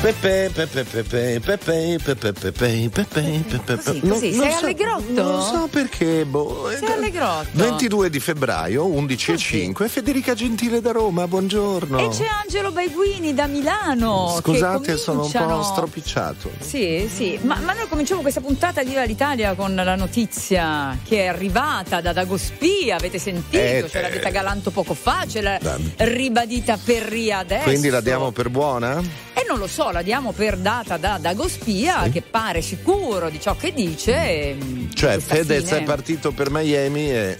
Pepe, 0.00 0.50
Pepe, 0.54 0.82
Pepe, 0.82 1.40
Pepe, 1.40 1.98
Pepe, 2.02 2.32
Pepe, 2.32 2.88
Pepe, 2.88 3.60
Pepe. 3.62 3.82
Così, 3.84 4.00
così. 4.00 4.32
Sei 4.32 4.50
so, 4.50 4.64
allegrotto? 4.64 5.22
Non 5.22 5.42
so 5.42 5.68
perché, 5.70 6.24
boh. 6.24 6.70
Sei 6.74 6.90
allegrotto? 6.90 7.50
22 7.52 8.08
di 8.08 8.18
febbraio, 8.18 8.86
11 8.86 9.32
e 9.32 9.36
5, 9.36 9.88
Federica 9.88 10.32
Gentile 10.32 10.80
da 10.80 10.92
Roma, 10.92 11.28
buongiorno. 11.28 11.98
E 11.98 12.08
c'è 12.08 12.24
Angelo 12.42 12.72
Baiguini 12.72 13.34
da 13.34 13.46
Milano. 13.46 14.36
Scusate, 14.40 14.96
sono 14.96 15.26
un 15.26 15.30
po' 15.30 15.62
stropicciato. 15.62 16.50
Sì, 16.60 17.06
sì, 17.14 17.38
ma, 17.42 17.56
ma 17.56 17.74
noi 17.74 17.86
cominciamo 17.86 18.22
questa 18.22 18.40
puntata 18.40 18.82
di 18.82 18.98
l'Italia 19.04 19.52
con 19.54 19.74
la 19.74 19.96
notizia 19.96 20.96
che 21.04 21.24
è 21.24 21.26
arrivata 21.26 22.00
da 22.00 22.14
Dagospia, 22.14 22.96
avete 22.96 23.18
sentito? 23.18 23.58
Eh, 23.58 23.86
ce 23.86 24.00
l'ha 24.00 24.08
eh. 24.08 24.12
detta 24.12 24.30
Galanto 24.30 24.70
poco 24.70 24.94
fa, 24.94 25.26
ce 25.28 25.42
l'ha 25.42 25.58
ribadita 25.96 26.78
Perria 26.82 27.38
adesso. 27.40 27.64
Quindi 27.64 27.90
la 27.90 28.00
diamo 28.00 28.30
per 28.30 28.48
buona? 28.48 29.28
E 29.34 29.44
non 29.46 29.58
lo 29.58 29.66
so, 29.66 29.89
la 29.90 30.02
diamo 30.02 30.32
per 30.32 30.56
data 30.56 30.96
da 30.96 31.18
Dagospia, 31.20 32.08
che 32.10 32.22
pare 32.22 32.62
sicuro 32.62 33.28
di 33.30 33.40
ciò 33.40 33.56
che 33.56 33.72
dice. 33.72 34.12
e, 34.14 34.56
Cioè, 34.94 35.18
Fedez 35.18 35.64
fine- 35.66 35.78
è 35.80 35.82
partito 35.84 36.32
per 36.32 36.50
Miami 36.50 37.10
e 37.10 37.36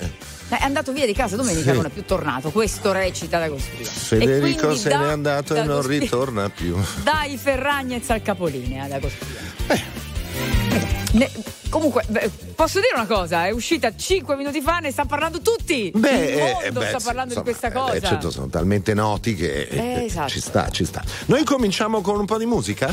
Eh, 0.52 0.56
È 0.58 0.64
andato 0.64 0.90
via 0.92 1.06
di 1.06 1.12
casa 1.14 1.36
domenica, 1.36 1.70
Sì. 1.70 1.76
non 1.76 1.86
è 1.86 1.90
più 1.90 2.04
tornato. 2.04 2.50
Questo 2.50 2.90
recita 2.90 3.38
Dagospia. 3.38 3.86
Federico 3.86 4.74
se 4.74 4.88
da 4.88 4.98
n'è 5.00 5.10
andato 5.12 5.54
e 5.54 5.62
non 5.62 5.86
ritorna 5.86 6.48
più. 6.50 6.76
Dai 7.04 7.36
Ferragnez 7.36 8.10
al 8.10 8.20
capolinea 8.20 8.88
Dagospia. 8.88 9.99
Ne- 11.12 11.30
comunque, 11.68 12.04
beh, 12.06 12.30
posso 12.54 12.78
dire 12.80 12.92
una 12.94 13.06
cosa? 13.06 13.46
È 13.46 13.50
uscita 13.50 13.94
5 13.94 14.36
minuti 14.36 14.60
fa, 14.60 14.78
ne 14.78 14.90
sta 14.92 15.04
parlando 15.04 15.40
tutti. 15.40 15.90
Il 15.94 16.04
eh, 16.04 16.60
mondo 16.62 16.80
beh, 16.80 16.86
sta 16.86 16.98
parlando 17.02 17.34
insomma, 17.34 17.40
di 17.40 17.42
questa 17.42 17.68
eh, 17.68 17.72
cosa. 17.72 17.92
beh, 17.92 18.00
certo, 18.00 18.30
sono 18.30 18.48
talmente 18.48 18.94
noti 18.94 19.34
che 19.34 19.62
eh, 19.62 19.76
Eh, 19.78 20.04
esatto. 20.04 20.28
ci 20.28 20.40
sta, 20.40 20.68
ci 20.70 20.84
sta. 20.84 21.02
Noi 21.26 21.44
cominciamo 21.44 22.00
con 22.00 22.18
un 22.18 22.26
po' 22.26 22.38
di 22.38 22.46
musica? 22.46 22.92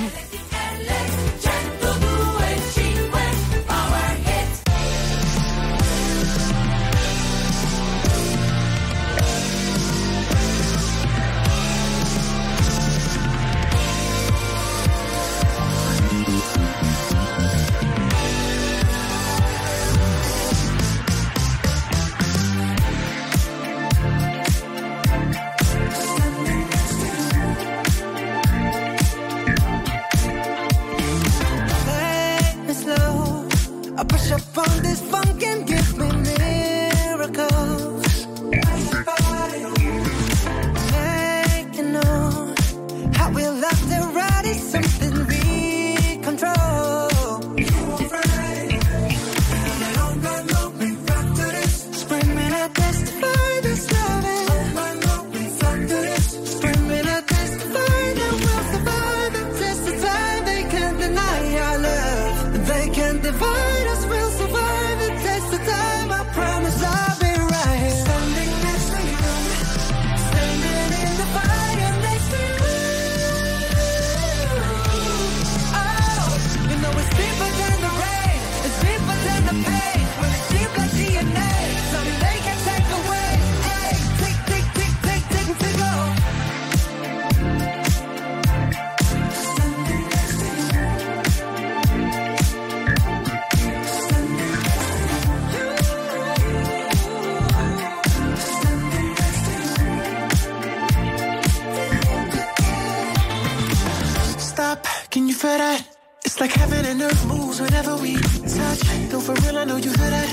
It's 106.28 106.42
like 106.42 106.52
heaven 106.52 106.86
and 106.86 107.02
earth 107.02 107.26
moves 107.26 107.62
whenever 107.62 107.96
we 107.96 108.16
touch. 108.18 108.82
No, 109.14 109.22
for 109.22 109.34
real, 109.44 109.58
I 109.60 109.64
know 109.64 109.78
you 109.78 109.92
hear 109.92 110.10
that. 110.10 110.30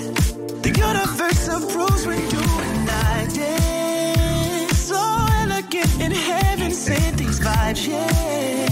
The 0.64 0.70
universe 0.70 1.46
approves 1.46 2.04
when 2.04 2.18
you 2.18 2.42
and 2.68 2.90
I 2.90 3.26
dance. 3.32 4.76
So 4.76 4.98
elegant 5.42 6.00
in 6.00 6.10
heaven, 6.10 6.72
sent 6.72 7.18
these 7.18 7.38
vibes, 7.38 7.86
yeah. 7.86 8.63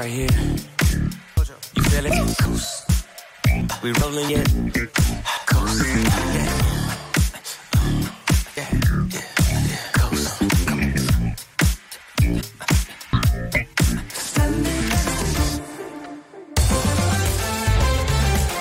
Right 0.00 0.10
here. 0.10 0.28
You 1.74 1.82
feel 1.82 2.06
it? 2.06 2.12
Coast. 2.38 2.86
We 3.82 3.92
rolling 4.00 4.30
it. 4.30 4.48
Coast. 5.44 5.84
Yeah. 5.94 6.56
Yeah. 8.56 8.68
Yeah. 9.12 9.84
Coast. 9.92 10.40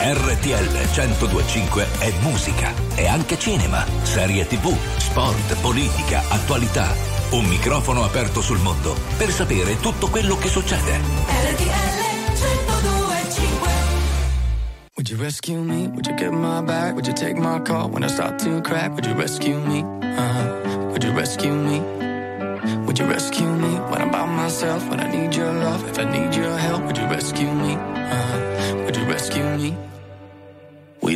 RTL 0.02 0.68
1025 0.94 1.88
è 2.00 2.12
musica, 2.22 2.74
è 2.96 3.08
anche 3.08 3.38
cinema, 3.40 3.86
serie 4.04 4.46
tv, 4.46 4.76
sport, 4.98 5.56
politica, 5.62 6.22
attualità. 6.28 7.19
Un 7.32 7.46
microfono 7.46 8.04
aperto 8.04 8.42
sul 8.42 8.60
mondo 8.60 8.96
per 9.16 9.30
sapere 9.30 9.80
tutto 9.80 10.10
quello 10.10 10.36
che 10.36 10.48
succede. 10.48 11.00
Would 14.96 15.10
you 15.10 15.18
rescue 15.18 15.56
me? 15.56 15.88
Would 15.88 16.08
you 16.08 16.16
get 16.16 16.32
my 16.32 16.62
back? 16.62 16.94
Would 16.94 17.06
you 17.06 17.14
take 17.14 17.36
my 17.40 17.60
call 17.62 17.90
when 17.90 18.04
I 18.04 18.10
start 18.10 18.40
to 18.44 18.62
crack? 18.62 18.94
Would 18.96 19.06
you 19.06 19.14
rescue 19.14 19.60
me? 19.60 19.82
Uh-huh. 19.82 20.90
Would 20.92 21.04
you 21.04 21.12
rescue 21.12 21.54
me? 21.54 21.80
Would 21.80 22.88
Would 22.88 22.98
you 23.00 23.06
rescue 23.06 23.48
me 23.48 23.76
when 23.90 24.02
I'm 24.02 24.12
by 24.12 24.26
myself? 24.26 24.90
When 24.90 25.00
I 25.00 25.08
need 25.10 25.36
your 25.36 25.54
love, 25.54 25.88
if 25.88 26.00
I 26.00 26.06
need 26.06 26.36
your 26.36 26.58
help, 26.58 26.84
would 26.86 26.98
you 26.98 27.06
rescue 27.06 27.50
me? 27.54 27.76
Uh, 27.76 28.84
would 28.84 28.96
you 28.98 29.06
rescue 29.06 29.44
me? 29.58 29.78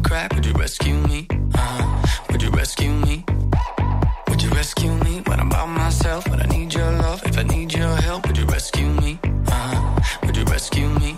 crack? 0.00 0.34
Would 0.34 0.46
you 0.46 0.52
rescue 0.52 0.94
me? 0.94 1.26
Uh, 1.54 2.02
would 2.30 2.42
you 2.42 2.50
rescue 2.50 2.90
me? 2.90 3.24
Would 4.28 4.42
you 4.42 4.50
rescue 4.50 4.92
me 5.04 5.22
when 5.26 5.40
I'm 5.40 5.48
by 5.48 5.64
myself? 5.66 6.28
When 6.28 6.40
I 6.40 6.46
need 6.46 6.74
your 6.74 6.90
love, 6.92 7.22
if 7.24 7.38
I 7.38 7.42
need 7.42 7.72
your 7.72 7.94
help, 7.96 8.26
would 8.26 8.36
you 8.36 8.46
rescue 8.46 8.88
me? 8.88 9.18
Uh, 9.46 10.00
would 10.24 10.36
you 10.36 10.44
rescue 10.44 10.88
me? 11.00 11.16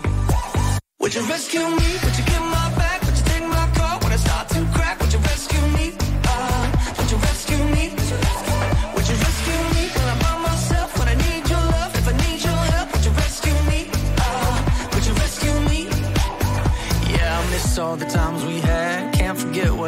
Would 0.99 1.13
you 1.13 1.23
rescue 1.27 1.59
me? 1.61 1.89
Would 2.03 2.17
you 2.17 2.30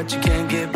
what 0.03 0.11
you 0.11 0.19
can't 0.19 0.49
get 0.49 0.72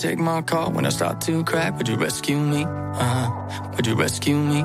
take 0.00 0.18
my 0.18 0.40
call 0.42 0.70
when 0.72 0.86
I 0.86 0.90
start 0.90 1.20
to 1.26 1.44
crack? 1.44 1.76
Would 1.76 1.88
you 1.88 1.96
rescue 1.96 2.36
me? 2.38 2.64
Uh, 2.66 3.30
would 3.76 3.86
you 3.86 3.94
rescue 3.94 4.36
me? 4.36 4.64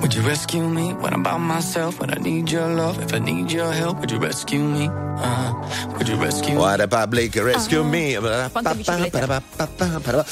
Would 0.00 0.14
you 0.14 0.22
rescue 0.22 0.66
me 0.66 0.94
when 0.94 1.12
I'm 1.12 1.22
by 1.22 1.36
myself? 1.36 1.98
When 2.00 2.10
I 2.10 2.18
need 2.18 2.48
your 2.50 2.68
love, 2.68 2.98
if 3.02 3.12
I 3.12 3.18
need 3.18 3.50
your 3.52 3.70
help, 3.70 3.98
would 3.98 4.10
you 4.10 4.18
rescue 4.18 4.60
me? 4.62 4.88
Uh, 4.88 5.52
would 5.98 6.08
you 6.08 6.16
rescue 6.16 6.54
me? 6.54 6.58
What 6.58 6.88
Public 6.88 7.34
Rescue 7.36 7.82
Me. 7.82 8.16
Quante 8.50 8.74
biciclette. 8.76 9.42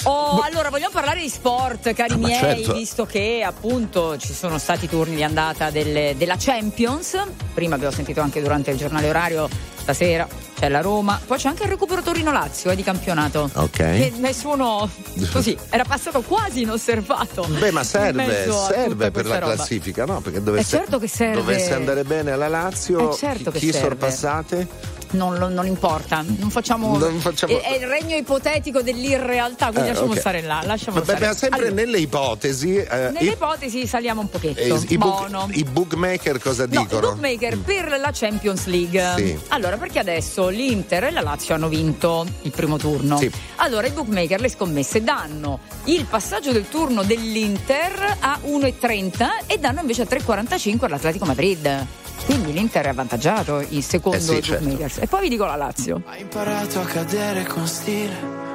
Oh, 0.04 0.40
allora 0.40 0.70
vogliamo 0.70 0.92
parlare 0.92 1.20
di 1.20 1.28
sport, 1.28 1.92
cari 1.92 2.14
Ah, 2.14 2.16
miei, 2.16 2.38
certo. 2.38 2.72
visto 2.72 3.04
che 3.04 3.42
appunto 3.44 4.16
ci 4.16 4.32
sono 4.32 4.56
stati 4.58 4.86
i 4.86 4.88
turni 4.88 5.16
di 5.16 5.22
andata 5.24 5.70
delle- 5.70 6.14
della 6.16 6.36
Champions. 6.38 7.20
Prima 7.52 7.74
abbiamo 7.74 7.92
sentito 7.92 8.22
anche 8.22 8.40
durante 8.40 8.70
il 8.70 8.78
giornale 8.78 9.08
orario, 9.10 9.48
stasera 9.76 10.26
c'è 10.58 10.68
la 10.68 10.80
Roma, 10.80 11.20
poi 11.24 11.38
c'è 11.38 11.48
anche 11.48 11.62
il 11.64 11.68
recupero 11.68 12.02
Torino-Lazio 12.02 12.70
eh, 12.70 12.76
di 12.76 12.82
campionato. 12.82 13.48
Ok. 13.54 13.70
Che 13.76 14.12
nessuno 14.16 14.88
così 15.32 15.56
era 15.70 15.84
passato 15.84 16.20
quasi 16.22 16.62
inosservato. 16.62 17.46
Beh, 17.48 17.70
ma 17.70 17.84
serve, 17.84 18.50
serve 18.68 19.10
per 19.12 19.26
la 19.26 19.38
roba. 19.38 19.54
classifica, 19.54 20.04
no? 20.04 20.20
Perché 20.20 20.42
dovesse, 20.42 20.74
Eh, 20.76 20.78
certo 20.80 20.98
che 20.98 21.06
serve. 21.08 21.36
dovesse 21.36 21.74
andare 21.74 22.02
bene 22.04 22.32
alla 22.32 22.48
Lazio, 22.48 23.14
certo 23.14 23.50
chi, 23.52 23.58
chi 23.60 23.72
serve. 23.72 23.86
sorpassate? 23.88 24.96
Non, 25.10 25.32
non 25.36 25.66
importa, 25.66 26.22
non 26.26 26.50
facciamo. 26.50 26.98
Non 26.98 27.18
facciamo- 27.20 27.58
È, 27.58 27.62
è 27.62 27.76
il 27.76 27.86
regno 27.86 28.14
ipotetico 28.14 28.82
dell'irrealtà, 28.82 29.68
quindi 29.70 29.88
Eh, 29.88 29.92
lasciamo 29.92 30.12
ok. 30.12 30.18
stare 30.18 30.42
là. 30.42 30.60
Lasciamo 30.66 30.98
Vabbè, 31.00 31.16
stare. 31.16 31.34
sempre 31.34 31.60
Allora, 31.68 31.74
nelle 31.82 31.98
ipotesi. 31.98 32.76
eh, 32.76 33.10
nelle 33.10 33.20
i, 33.20 33.28
ipotesi 33.32 33.86
saliamo 33.86 34.20
un 34.20 34.28
pochetto. 34.28 34.58
eh, 34.60 34.84
i 34.88 34.98
book- 34.98 35.56
i 35.56 35.64
bookmaker 35.64 36.38
cosa 36.42 36.66
No, 36.66 36.80
i 36.80 36.82
dicono? 36.82 37.08
bookmaker 37.12 37.56
per 37.60 37.98
la 37.98 38.10
Champions 38.12 38.66
League. 38.66 39.12
Sì. 39.16 39.38
Allora, 39.48 39.78
perché 39.78 39.98
adesso 39.98 40.47
l'Inter 40.48 41.04
e 41.04 41.10
la 41.10 41.20
Lazio 41.20 41.54
hanno 41.54 41.68
vinto 41.68 42.26
il 42.42 42.50
primo 42.50 42.76
turno. 42.76 43.18
Sì. 43.18 43.30
Allora, 43.56 43.86
i 43.86 43.90
bookmaker, 43.90 44.40
le 44.40 44.48
scommesse, 44.50 45.02
danno 45.02 45.60
il 45.84 46.04
passaggio 46.04 46.52
del 46.52 46.68
turno 46.68 47.02
dell'Inter 47.02 48.16
a 48.20 48.38
1,30 48.44 49.26
e 49.46 49.58
danno 49.58 49.80
invece 49.80 50.02
a 50.02 50.06
3,45 50.08 50.84
all'Atletico 50.84 51.24
Madrid. 51.24 51.86
Quindi 52.24 52.52
l'Inter 52.52 52.86
è 52.86 52.88
avvantaggiato, 52.88 53.64
il 53.68 53.82
secondo 53.82 54.16
Eh 54.18 54.20
sì, 54.20 54.42
certo. 54.42 54.64
bookmakers. 54.64 54.98
E 54.98 55.06
poi 55.06 55.22
vi 55.22 55.28
dico 55.28 55.44
la 55.46 55.56
Lazio. 55.56 56.02
Hai 56.04 56.20
imparato 56.20 56.80
a 56.80 56.84
cadere 56.84 57.44
con 57.44 57.66
stile, 57.66 58.14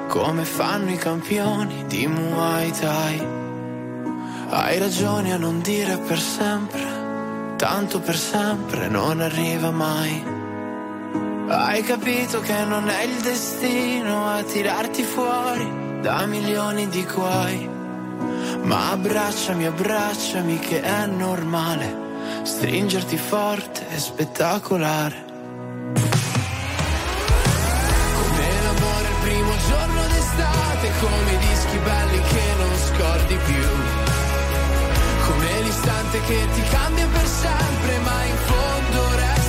come 0.09 0.43
fanno 0.45 0.91
i 0.91 0.97
campioni 0.97 1.85
di 1.88 2.05
Muay 2.05 2.71
Thai. 2.71 3.41
Hai 4.50 4.77
ragione 4.77 5.33
a 5.33 5.38
non 5.38 5.62
dire 5.62 5.97
per 5.97 6.19
sempre, 6.19 6.81
tanto 7.57 8.00
per 8.00 8.17
sempre 8.17 8.88
non 8.88 9.19
arriva 9.21 9.71
mai. 9.71 10.41
Hai 11.45 11.83
capito 11.83 12.39
che 12.39 12.63
non 12.63 12.88
è 12.88 13.03
il 13.03 13.21
destino 13.21 14.27
a 14.27 14.43
tirarti 14.43 15.03
fuori 15.03 16.00
da 16.01 16.25
milioni 16.25 16.88
di 16.88 17.03
guai. 17.03 17.69
Ma 18.63 18.91
abbracciami, 18.91 19.65
abbracciami 19.65 20.57
che 20.59 20.81
è 20.81 21.05
normale, 21.05 22.41
stringerti 22.43 23.17
forte 23.17 23.85
è 23.89 23.97
spettacolare. 23.97 25.25
Come 28.21 28.47
l'amore 28.63 29.07
il 29.09 29.15
primo 29.21 29.51
giorno 29.67 30.01
d'estate, 30.07 30.91
come 31.01 31.31
i 31.33 31.38
dischi 31.38 31.77
belli 31.77 32.21
che 32.21 32.53
non 32.57 32.77
scordi 32.77 33.35
più. 33.35 33.67
Come 35.27 35.62
l'istante 35.62 36.21
che 36.21 36.47
ti 36.53 36.62
cambia 36.69 37.07
per 37.07 37.27
sempre, 37.27 38.00
ma 38.00 38.23
in 38.23 38.38
fondo 38.45 39.15
resti 39.15 39.42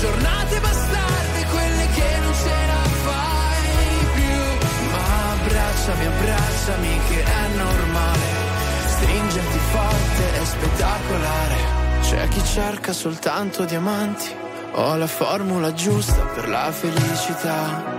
giornate 0.00 0.60
bastarde, 0.60 1.44
quelle 1.50 1.86
che 1.94 2.18
non 2.20 2.34
ce 2.34 2.56
la 2.66 2.82
fai 3.04 4.06
più. 4.14 4.88
Ma 4.90 5.32
abbracciami, 5.32 6.06
abbracciami 6.06 7.00
che 7.08 7.22
è 7.22 7.48
normale. 7.56 8.44
Stringerti 8.86 9.58
forte 9.70 10.40
è 10.40 10.44
spettacolare. 10.44 11.56
C'è 12.02 12.28
chi 12.28 12.44
cerca 12.44 12.92
soltanto 12.92 13.64
diamanti. 13.64 14.34
Ho 14.72 14.96
la 14.96 15.06
formula 15.06 15.72
giusta 15.72 16.22
per 16.34 16.48
la 16.48 16.70
felicità. 16.70 17.94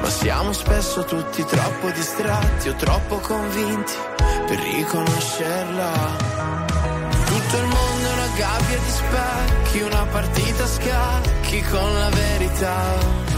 Ma 0.00 0.08
siamo 0.08 0.52
spesso 0.52 1.04
tutti 1.04 1.44
troppo 1.44 1.90
distratti 1.90 2.68
o 2.68 2.74
troppo 2.74 3.16
convinti 3.18 3.92
per 4.46 4.58
riconoscerla. 4.58 5.92
Tutto 7.26 7.56
il 7.56 7.66
mondo 7.66 7.89
gabbia 8.40 8.78
di 8.78 8.90
specchi, 8.90 9.80
una 9.82 10.06
partita 10.06 10.64
a 10.64 10.66
scacchi 10.66 11.62
con 11.64 11.98
la 11.98 12.08
verità. 12.08 12.78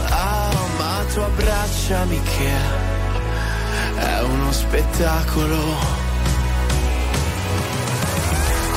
Ah, 0.09 0.51
ma 0.77 1.03
tu 1.11 1.19
abbracciami 1.19 2.21
che 2.21 2.51
è 3.97 4.21
uno 4.21 4.51
spettacolo. 4.51 5.59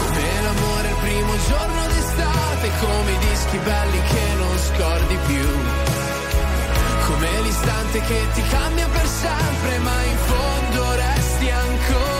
Come 0.00 0.24
l'amore 0.42 0.88
il 0.88 0.98
primo 1.06 1.32
giorno 1.46 1.82
d'estate, 1.92 2.70
come 2.80 3.10
i 3.12 3.18
dischi 3.30 3.58
belli 3.58 4.00
che 4.10 4.24
non 4.42 4.58
scordi 4.68 5.16
più. 5.28 5.48
Come 7.06 7.40
l'istante 7.42 8.00
che 8.00 8.20
ti 8.34 8.42
cambia 8.48 8.88
per 8.88 9.06
sempre, 9.06 9.78
ma 9.78 10.02
in 10.02 10.18
fondo 10.26 10.94
resti 10.94 11.50
ancora 11.50 12.15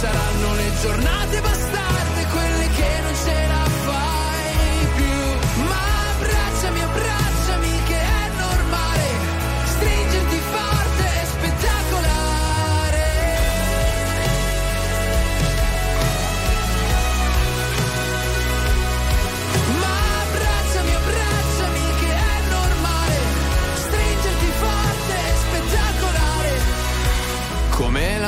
saranno 0.00 0.54
le 0.54 0.72
giornate 0.80 1.40
bastarde, 1.42 2.26
quelle 2.32 2.68
che 2.68 3.00
non 3.02 3.14
ce 3.22 3.46
la 3.48 3.79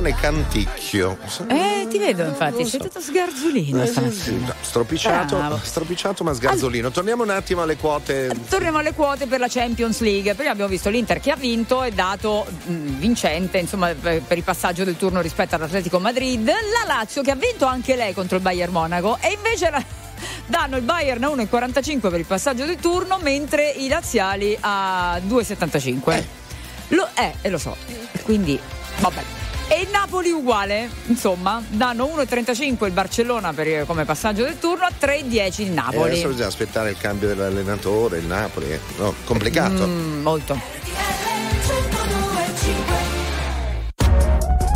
Cane 0.00 0.14
Canticchio. 0.14 1.18
Eh, 1.48 1.86
ti 1.90 1.98
vedo 1.98 2.24
infatti, 2.24 2.64
so. 2.64 2.78
tutto 2.78 3.00
sgarzolino. 3.00 3.82
Eh, 3.82 3.86
sì, 3.86 4.10
sì. 4.10 4.44
Stropicciato, 4.62 5.60
stropicciato, 5.62 6.24
ma 6.24 6.32
sgarzolino. 6.32 6.86
All... 6.86 6.92
Torniamo 6.92 7.22
un 7.22 7.28
attimo 7.28 7.60
alle 7.60 7.76
quote. 7.76 8.28
Eh, 8.28 8.48
torniamo 8.48 8.78
alle 8.78 8.94
quote 8.94 9.26
per 9.26 9.40
la 9.40 9.48
Champions 9.48 10.00
League. 10.00 10.34
Prima 10.34 10.52
abbiamo 10.52 10.70
visto 10.70 10.88
l'Inter 10.88 11.20
che 11.20 11.30
ha 11.30 11.36
vinto 11.36 11.82
e 11.82 11.90
dato 11.90 12.46
mh, 12.48 12.72
vincente 12.96 13.58
insomma, 13.58 13.92
per, 13.92 14.22
il 14.30 14.42
passaggio 14.42 14.84
del 14.84 14.96
turno 14.96 15.20
rispetto 15.20 15.56
all'Atletico 15.56 15.98
Madrid. 15.98 16.46
La 16.46 16.94
Lazio 16.94 17.20
che 17.20 17.32
ha 17.32 17.36
vinto 17.36 17.66
anche 17.66 17.94
lei 17.94 18.14
contro 18.14 18.36
il 18.36 18.42
Bayern 18.42 18.72
Monaco 18.72 19.18
e 19.20 19.32
invece 19.32 19.68
la 19.68 19.84
danno 20.46 20.78
il 20.78 20.82
Bayern 20.82 21.22
a 21.24 21.28
1,45 21.28 22.00
per 22.08 22.18
il 22.18 22.26
passaggio 22.26 22.64
del 22.64 22.76
turno, 22.76 23.18
mentre 23.20 23.68
i 23.68 23.88
laziali 23.88 24.56
a 24.60 25.18
2,75. 25.18 26.12
Eh. 26.12 26.24
Lo, 26.88 27.06
eh, 27.14 27.34
eh, 27.42 27.50
lo 27.50 27.58
so. 27.58 27.76
Quindi, 28.22 28.58
vabbè. 29.00 29.39
E 29.72 29.82
il 29.82 29.88
Napoli 29.92 30.32
uguale, 30.32 30.90
insomma, 31.06 31.62
danno 31.68 32.04
1,35 32.06 32.86
il 32.86 32.90
Barcellona 32.90 33.52
per, 33.52 33.68
eh, 33.68 33.84
come 33.86 34.04
passaggio 34.04 34.42
del 34.42 34.58
turno, 34.58 34.84
a 34.84 34.90
3,10 34.90 35.62
il 35.62 35.70
Napoli. 35.70 36.08
E 36.08 36.12
adesso 36.14 36.26
bisogna 36.26 36.48
aspettare 36.48 36.90
il 36.90 36.96
cambio 36.98 37.28
dell'allenatore, 37.28 38.18
il 38.18 38.26
Napoli, 38.26 38.72
eh, 38.72 38.80
no, 38.96 39.14
complicato. 39.24 39.86
Mm, 39.86 40.22
molto. 40.22 40.60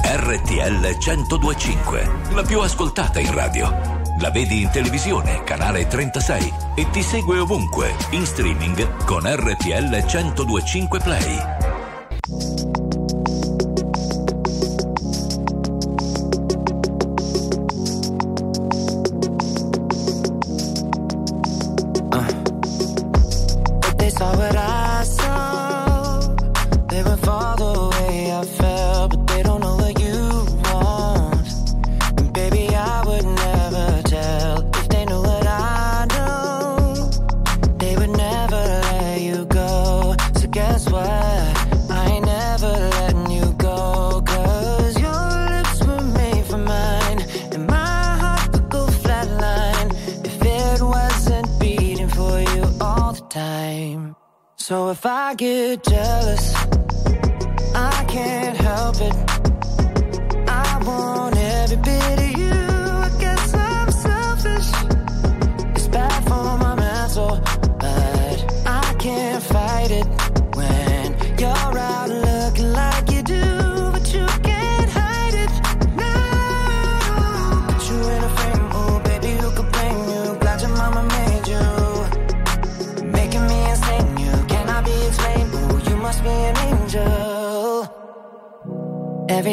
RTL 0.05 0.97
1025, 1.05 2.11
la 2.33 2.43
più 2.45 2.61
ascoltata 2.61 3.19
in 3.19 3.35
radio. 3.35 4.03
La 4.21 4.31
vedi 4.31 4.63
in 4.63 4.71
televisione, 4.71 5.43
canale 5.43 5.89
36 5.89 6.53
e 6.77 6.89
ti 6.91 7.03
segue 7.03 7.41
ovunque, 7.41 7.97
in 8.11 8.25
streaming 8.25 9.05
con 9.05 9.23
RTL 9.27 10.05
1025 10.07 11.01
Play. 11.01 11.64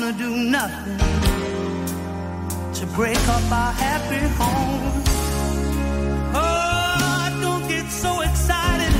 gonna 0.00 0.12
do 0.18 0.34
nothing 0.50 0.98
to 2.74 2.84
break 2.96 3.16
up 3.28 3.52
our 3.52 3.70
happy 3.70 4.26
home. 4.40 5.02
Oh, 6.34 7.38
don't 7.40 7.68
get 7.68 7.88
so 7.92 8.22
excited 8.22 8.92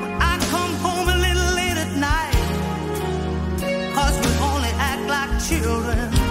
when 0.00 0.10
I 0.20 0.38
come 0.50 0.74
home 0.86 1.08
a 1.08 1.18
little 1.26 1.50
late 1.54 1.78
at 1.86 1.92
night. 2.10 2.34
Cause 3.94 4.16
we 4.26 4.30
only 4.42 4.72
act 4.90 5.02
like 5.14 5.32
children 5.48 6.23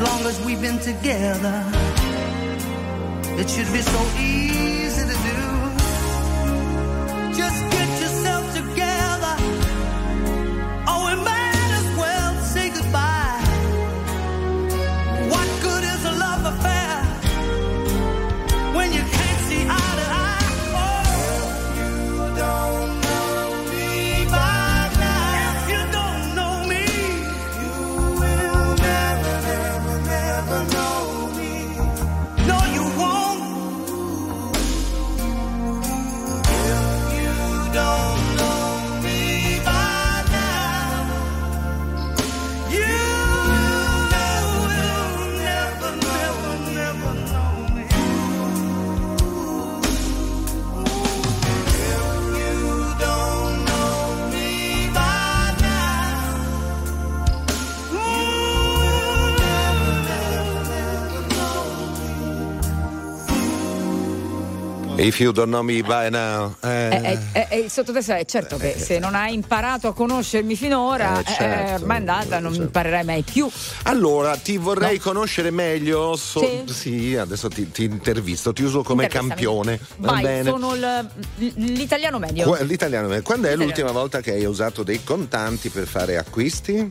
As 0.00 0.08
long 0.08 0.26
as 0.26 0.40
we've 0.44 0.60
been 0.60 0.78
together, 0.78 1.64
it 3.36 3.50
should 3.50 3.72
be 3.72 3.82
so 3.82 4.00
easy 4.16 4.47
know 65.24 65.62
me 65.62 65.82
by 65.82 66.08
now. 66.10 66.54
eh. 66.62 66.68
Eh, 66.68 66.96
eh, 67.12 67.18
eh, 67.32 67.46
eh, 67.50 67.58
il 67.58 67.70
sottotesto 67.70 68.12
è 68.12 68.24
certo 68.24 68.56
che 68.56 68.76
se 68.78 68.98
non 68.98 69.14
hai 69.14 69.34
imparato 69.34 69.88
a 69.88 69.94
conoscermi 69.94 70.54
finora, 70.56 71.20
Eh, 71.20 71.24
certo. 71.24 71.70
eh, 71.70 71.74
ormai 71.74 71.96
è 71.96 72.00
andata, 72.00 72.38
non 72.38 72.52
mi 72.52 72.58
imparerai 72.58 73.04
mai 73.04 73.22
più. 73.22 73.48
Allora, 73.84 74.36
ti 74.36 74.56
vorrei 74.58 74.98
conoscere 74.98 75.50
meglio. 75.50 76.16
so- 76.16 76.40
Sì. 76.40 76.72
sì, 76.72 77.16
adesso 77.16 77.48
ti, 77.48 77.70
ti 77.70 77.84
intervisto, 77.84 78.52
ti 78.52 78.62
uso 78.62 78.82
come 78.82 79.06
campione. 79.08 79.78
Va 79.96 80.12
Vai, 80.12 80.22
bene. 80.22 80.50
sono 80.50 80.74
il- 80.74 81.08
l'italiano 81.56 82.18
medio. 82.18 82.44
Qua- 82.46 82.60
L'italiano, 82.62 83.06
quando 83.22 83.46
è 83.48 83.50
L'italiano. 83.50 83.64
l'ultima 83.64 83.90
volta 83.92 84.20
che 84.20 84.32
hai 84.32 84.44
usato 84.44 84.82
dei 84.82 85.02
contanti 85.04 85.68
per 85.68 85.86
fare 85.86 86.16
acquisti? 86.16 86.90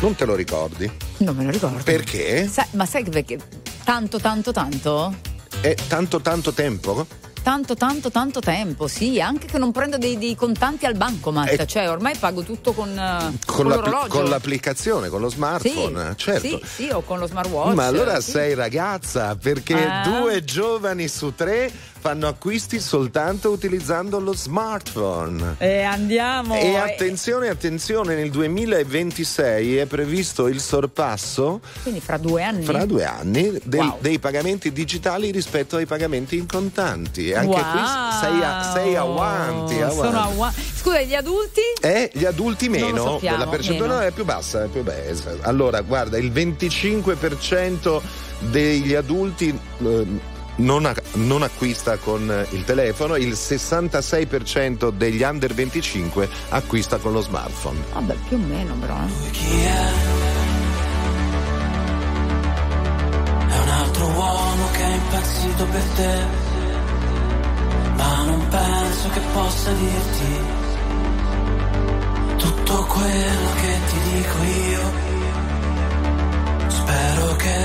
Non 0.00 0.14
te 0.14 0.24
lo 0.24 0.34
ricordi? 0.34 0.90
Non 1.18 1.34
me 1.36 1.44
lo 1.44 1.50
ricordo. 1.50 1.82
Perché? 1.82 2.48
Sai- 2.48 2.66
ma 2.72 2.86
sai 2.86 3.04
perché? 3.04 3.38
Tanto, 3.84 4.18
tanto, 4.18 4.52
tanto? 4.52 5.14
È 5.60 5.74
tanto 5.88 6.20
tanto 6.20 6.52
tempo? 6.52 7.06
Tanto, 7.44 7.74
tanto, 7.74 8.10
tanto 8.10 8.40
tempo, 8.40 8.86
sì, 8.88 9.20
anche 9.20 9.44
che 9.46 9.58
non 9.58 9.70
prendo 9.70 9.98
dei, 9.98 10.16
dei 10.16 10.34
contanti 10.34 10.86
al 10.86 10.94
bancomat, 10.94 11.60
Eh. 11.60 11.66
cioè 11.66 11.90
ormai 11.90 12.16
pago 12.16 12.40
tutto 12.42 12.72
con, 12.72 12.88
eh, 12.98 13.38
Con, 13.44 13.68
l'orologio. 13.68 14.08
con 14.08 14.24
l'applicazione, 14.30 15.10
con 15.10 15.20
lo 15.20 15.28
smartphone, 15.28 16.12
sì, 16.12 16.16
certo. 16.16 16.46
Sì, 16.48 16.60
sì, 16.64 16.88
o 16.90 17.02
con 17.02 17.18
lo 17.18 17.26
smartwatch. 17.26 17.74
Ma 17.74 17.84
allora 17.84 18.18
sì. 18.22 18.30
sei 18.30 18.54
ragazza, 18.54 19.36
perché 19.36 19.74
Ah. 19.74 20.02
due 20.08 20.42
giovani 20.42 21.06
su 21.06 21.34
tre 21.34 21.70
fanno 22.00 22.28
acquisti 22.28 22.80
soltanto 22.80 23.50
utilizzando 23.50 24.20
lo 24.20 24.34
smartphone. 24.34 25.56
E 25.58 25.82
andiamo. 25.82 26.54
E 26.54 26.76
attenzione, 26.76 27.48
attenzione, 27.48 28.14
nel 28.14 28.30
2026 28.30 29.76
è 29.78 29.86
previsto 29.86 30.46
il 30.48 30.60
sorpasso 30.60 31.60
Quindi 31.82 32.00
fra 32.00 32.16
due 32.18 32.42
anni. 32.42 32.64
fra 32.64 32.84
due 32.86 33.04
anni 33.04 33.58
del- 33.64 33.80
Wow. 33.80 33.98
dei 34.00 34.18
pagamenti 34.18 34.70
digitali 34.72 35.30
rispetto 35.30 35.76
ai 35.76 35.86
pagamenti 35.86 36.36
in 36.36 36.46
contanti. 36.46 37.32
Anche 37.34 37.46
Wow. 37.60 37.70
qui 37.72 37.80
sei, 38.20 38.42
a- 38.42 38.70
sei 38.72 38.96
avanti. 38.96 39.80
avanti. 39.80 39.94
Sono 39.96 40.20
avanti. 40.20 40.62
Scusa, 40.74 41.00
gli 41.02 41.14
adulti? 41.14 41.60
Eh, 41.80 42.10
gli 42.12 42.24
adulti 42.24 42.68
meno, 42.68 43.12
sappiamo, 43.12 43.38
la 43.38 43.46
percentuale 43.46 43.94
meno. 43.94 44.06
è 44.06 44.10
più 44.12 44.24
bassa, 44.24 44.64
è 44.64 44.66
più 44.68 44.82
bassa. 44.82 45.32
Allora, 45.42 45.80
guarda, 45.80 46.18
il 46.18 46.30
25% 46.32 48.00
degli 48.40 48.94
adulti 48.94 49.48
eh, 49.84 50.06
non, 50.56 50.84
ac- 50.86 51.02
non 51.14 51.42
acquista 51.42 51.96
con 51.96 52.46
il 52.50 52.64
telefono, 52.64 53.16
il 53.16 53.32
66% 53.32 54.90
degli 54.90 55.22
under 55.22 55.52
25 55.54 56.28
acquista 56.50 56.98
con 56.98 57.12
lo 57.12 57.20
smartphone. 57.22 57.78
Vabbè, 57.92 58.14
più 58.28 58.36
o 58.36 58.40
meno 58.40 58.74
però. 58.74 58.94
eh. 58.96 59.30
Chi 59.30 59.60
è? 59.62 59.82
È 63.48 63.58
un 63.58 63.68
altro 63.68 64.06
uomo 64.06 64.68
che 64.72 64.82
è 64.82 64.94
impazzito 64.94 65.64
per 65.66 65.82
te, 65.96 66.12
ma 67.96 68.22
non 68.24 68.48
penso 68.48 69.08
che 69.10 69.20
possa 69.32 69.72
dirti 69.72 70.62
tutto 72.36 72.84
quello 72.86 73.48
che 73.60 73.78
ti 73.88 73.98
dico 74.10 74.42
io. 74.42 74.82
Spero 76.68 77.36
che 77.36 77.58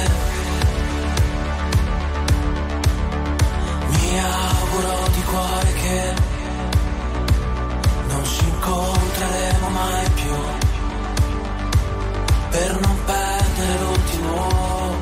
mi 3.89 4.19
auguro 4.19 5.07
di 5.13 5.21
cuore 5.23 5.73
che 5.73 6.13
non 8.07 8.23
ci 8.25 8.43
incontreremo 8.45 9.69
mai 9.69 10.09
più 10.15 10.35
per 12.49 12.79
non 12.79 12.97
perdere 13.05 13.79
l'ultimo 13.81 14.97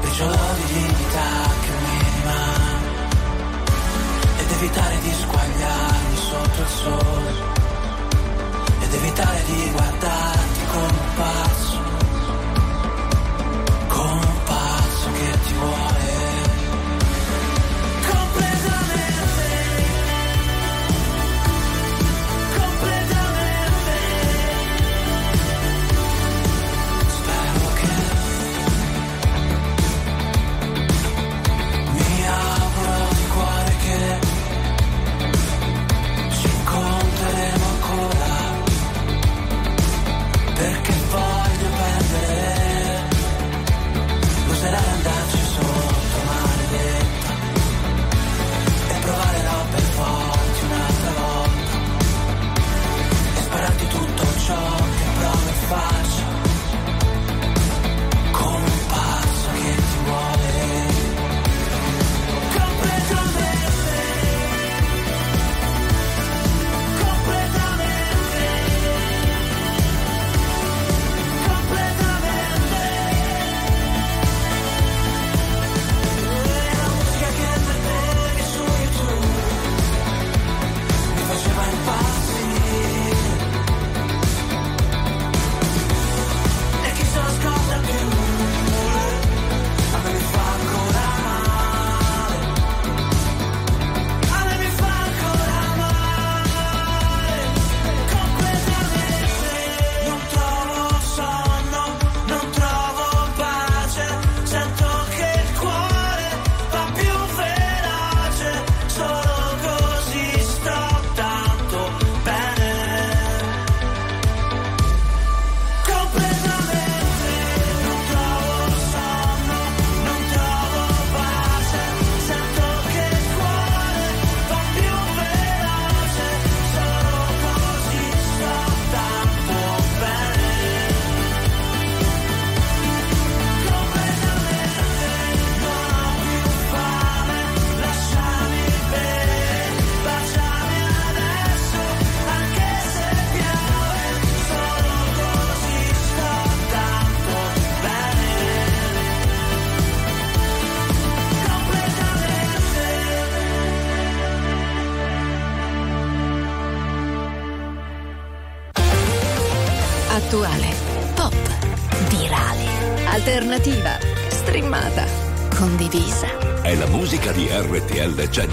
briciolo 0.00 0.36
di 0.56 0.72
dignità 0.72 1.69
evitare 4.60 5.00
di 5.00 5.10
squagliarmi 5.10 6.16
sotto 6.16 6.60
il 6.60 6.68
sole 6.68 7.32
ed 8.82 8.92
evitare 8.92 9.42
di 9.46 9.70
guardarti 9.70 10.60
come 10.66 10.86
un 10.86 11.14
pazzo 11.16 11.78
come 13.88 14.24
un 14.26 14.42
pazzo 14.44 15.12
che 15.12 15.38
ti 15.46 15.52
vuole 15.54 16.19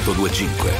125. 0.07 0.76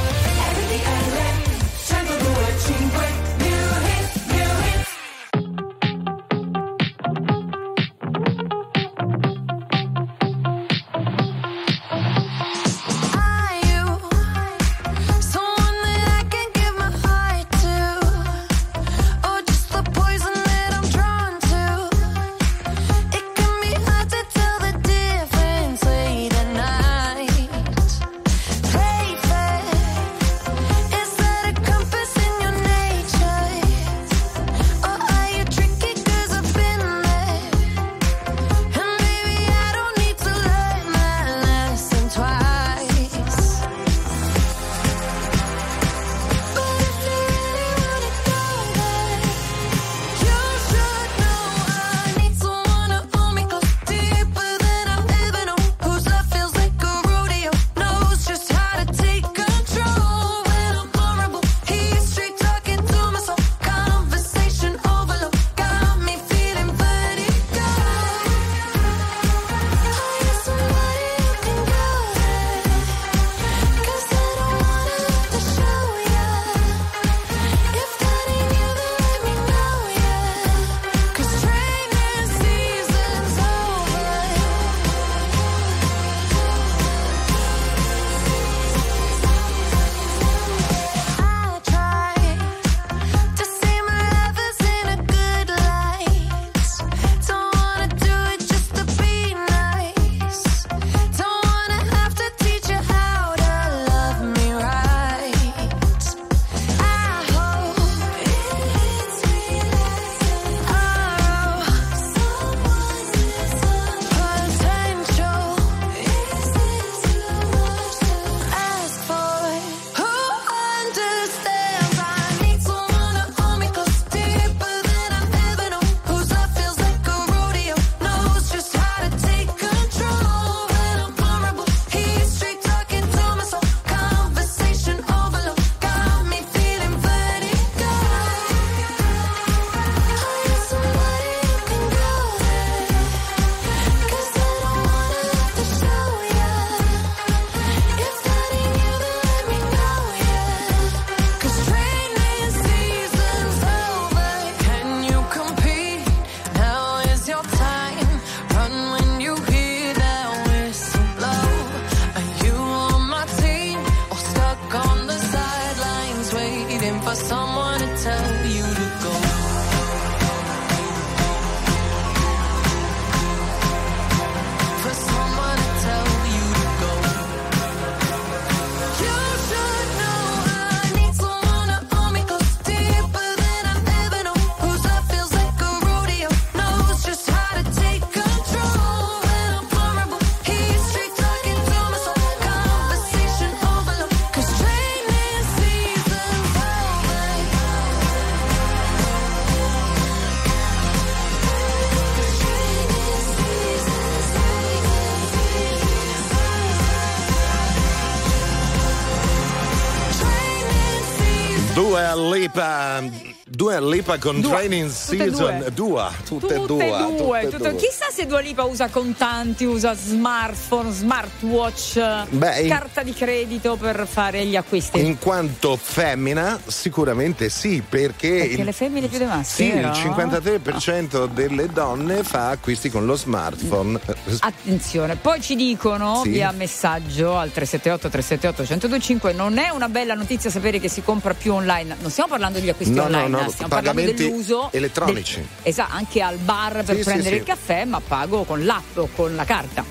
Lipa, 212.48 213.02
Dua 213.46 213.78
Lipa 213.78 214.18
con 214.18 214.40
Dua. 214.40 214.56
Training 214.56 214.88
Season, 214.88 215.66
due. 215.74 216.08
Tutte, 216.24 216.54
e 216.54 216.64
due. 216.64 216.88
Tutte 216.88 216.94
e 217.00 217.16
due. 217.16 217.48
Tutto, 217.50 217.74
chi 217.74 217.88
se 218.18 218.26
Dua 218.26 218.40
Lipa 218.40 218.64
usa 218.64 218.88
contanti, 218.88 219.64
usa 219.64 219.94
smartphone, 219.94 220.90
smartwatch, 220.90 222.26
Beh, 222.30 222.66
carta 222.66 223.04
di 223.04 223.12
credito 223.12 223.76
per 223.76 224.08
fare 224.10 224.44
gli 224.44 224.56
acquisti? 224.56 224.98
In 225.06 225.18
quanto 225.20 225.76
femmina, 225.76 226.58
sicuramente 226.66 227.48
sì, 227.48 227.80
perché. 227.88 228.38
Perché 228.38 228.54
il, 228.54 228.64
le 228.64 228.72
femmine 228.72 229.06
più 229.06 229.18
dei 229.18 229.28
maschi. 229.28 229.62
Sì, 229.62 229.70
vero? 229.70 229.90
il 229.90 229.92
53% 229.92 231.28
delle 231.28 231.68
donne 231.68 232.24
fa 232.24 232.48
acquisti 232.48 232.90
con 232.90 233.06
lo 233.06 233.14
smartphone. 233.14 234.00
Attenzione, 234.40 235.14
poi 235.14 235.40
ci 235.40 235.54
dicono 235.54 236.22
sì. 236.24 236.30
via 236.30 236.50
messaggio 236.50 237.36
al 237.36 237.52
378-378-125: 237.54 239.32
non 239.32 239.58
è 239.58 239.68
una 239.68 239.88
bella 239.88 240.14
notizia 240.14 240.50
sapere 240.50 240.80
che 240.80 240.88
si 240.88 241.02
compra 241.04 241.34
più 241.34 241.52
online. 241.52 241.94
Non 242.00 242.10
stiamo 242.10 242.30
parlando 242.30 242.58
degli 242.58 242.68
acquisti 242.68 242.94
no, 242.94 243.04
online, 243.04 243.28
no, 243.28 243.42
no, 243.42 243.48
stiamo 243.50 243.68
parlando 243.68 244.02
dell'uso 244.02 244.72
elettronici. 244.72 245.36
Del, 245.36 245.46
esatto, 245.62 245.94
anche 245.94 246.20
al 246.20 246.38
bar 246.38 246.82
per 246.82 246.96
sì, 246.96 247.04
prendere 247.04 247.36
sì, 247.36 247.36
il 247.36 247.42
caffè, 247.44 247.84
ma 247.84 248.00
pago 248.08 248.44
con 248.44 248.64
l'app 248.64 248.96
o 248.96 249.08
con 249.14 249.36
la 249.36 249.44
carta. 249.44 249.84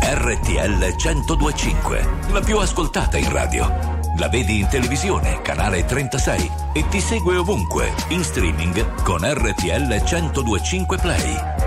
RTL 0.00 0.94
1025, 0.96 2.08
la 2.32 2.40
più 2.40 2.58
ascoltata 2.58 3.18
in 3.18 3.30
radio. 3.30 3.96
La 4.18 4.28
vedi 4.28 4.60
in 4.60 4.68
televisione, 4.68 5.42
canale 5.42 5.84
36 5.84 6.50
e 6.72 6.88
ti 6.88 7.00
segue 7.00 7.36
ovunque, 7.36 7.92
in 8.08 8.24
streaming 8.24 9.02
con 9.02 9.20
RTL 9.22 10.02
1025 10.02 10.98
Play. 10.98 11.66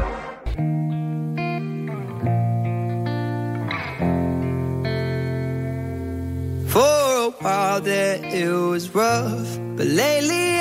For 6.67 6.81
a 6.81 7.33
while 7.41 7.81
there 7.81 8.19
it 8.23 8.49
was 8.49 8.89
rough, 8.93 9.59
but 9.75 9.87
lately 9.87 10.60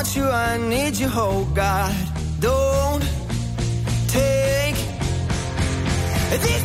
want 0.00 0.16
you, 0.16 0.24
I 0.24 0.56
need 0.56 0.96
you, 0.96 1.08
oh 1.10 1.46
God. 1.54 1.94
Don't 2.40 3.04
take 4.08 4.76
these 6.40 6.64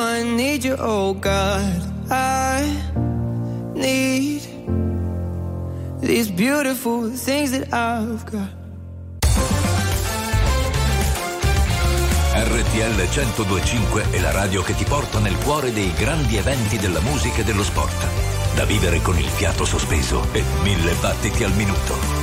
I 0.00 0.22
need 0.24 0.64
you, 0.64 0.76
oh 0.78 1.12
God. 1.12 1.82
I 2.10 2.64
need 3.74 4.40
these 6.00 6.30
beautiful 6.30 7.10
things 7.10 7.50
that 7.50 7.72
I've 7.72 8.24
got. 8.24 8.58
RTL 12.32 12.94
1025 12.96 14.10
è 14.10 14.20
la 14.20 14.30
radio 14.30 14.62
che 14.62 14.74
ti 14.74 14.84
porta 14.84 15.18
nel 15.18 15.36
cuore 15.36 15.72
dei 15.72 15.92
grandi 15.92 16.38
eventi 16.38 16.78
della 16.78 17.00
musica 17.00 17.42
e 17.42 17.44
dello 17.44 17.62
sport. 17.62 18.06
Da 18.54 18.64
vivere 18.64 19.02
con 19.02 19.18
il 19.18 19.28
fiato 19.28 19.66
sospeso 19.66 20.26
e 20.32 20.42
mille 20.62 20.94
battiti 21.00 21.44
al 21.44 21.52
minuto. 21.52 22.19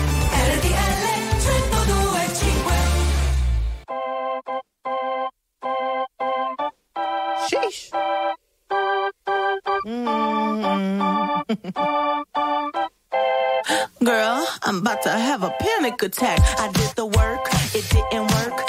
Girl, 14.04 14.48
I'm 14.64 14.80
about 14.80 15.02
to 15.04 15.10
have 15.10 15.44
a 15.44 15.50
panic 15.60 16.04
attack. 16.04 16.40
I 16.60 16.70
did 16.74 16.92
the 16.98 17.06
work, 17.06 17.40
it 17.74 17.88
didn't 17.90 18.28
work. 18.36 18.68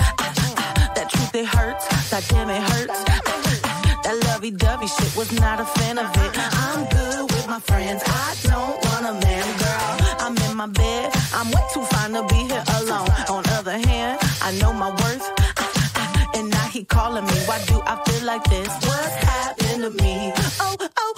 That 0.95 1.09
truth, 1.11 1.35
it 1.35 1.47
hurts. 1.47 1.89
That 2.11 2.25
damn, 2.29 2.49
it 2.51 2.63
hurts. 2.63 3.03
Ah, 3.09 4.01
that 4.05 4.17
lovey 4.27 4.53
dovey 4.53 4.87
shit 4.87 5.17
was 5.17 5.33
not 5.41 5.61
a 5.61 5.65
fan 5.65 5.99
of 5.99 6.07
it. 6.19 6.33
I'm 6.37 6.87
good 6.89 7.23
with 7.33 7.49
my 7.49 7.59
friends. 7.59 8.03
I 8.07 8.37
don't 8.45 8.79
want 8.87 9.07
a 9.07 9.15
man, 9.27 9.59
girl. 9.59 9.99
I'm 10.21 10.37
in 10.49 10.57
my 10.57 10.67
bed. 10.67 11.11
I'm 11.35 11.51
way 11.51 11.63
too 11.75 11.83
fine 11.83 12.13
to 12.13 12.23
be 12.29 12.47
here 12.47 12.63
alone. 12.79 13.09
On 13.29 13.45
other 13.59 13.77
hand, 13.79 14.21
I 14.41 14.53
know 14.61 14.73
my 14.73 14.91
worth. 14.91 15.29
And 16.35 16.49
now 16.51 16.67
he 16.69 16.85
calling 16.85 17.25
me. 17.25 17.33
Why 17.47 17.59
do 17.67 17.83
I 17.85 18.01
feel 18.05 18.25
like 18.25 18.45
this? 18.45 18.69
What's 18.69 19.15
happened 19.17 19.83
to 19.83 19.91
me? 20.03 20.33
Oh, 20.61 20.77
oh, 20.97 21.18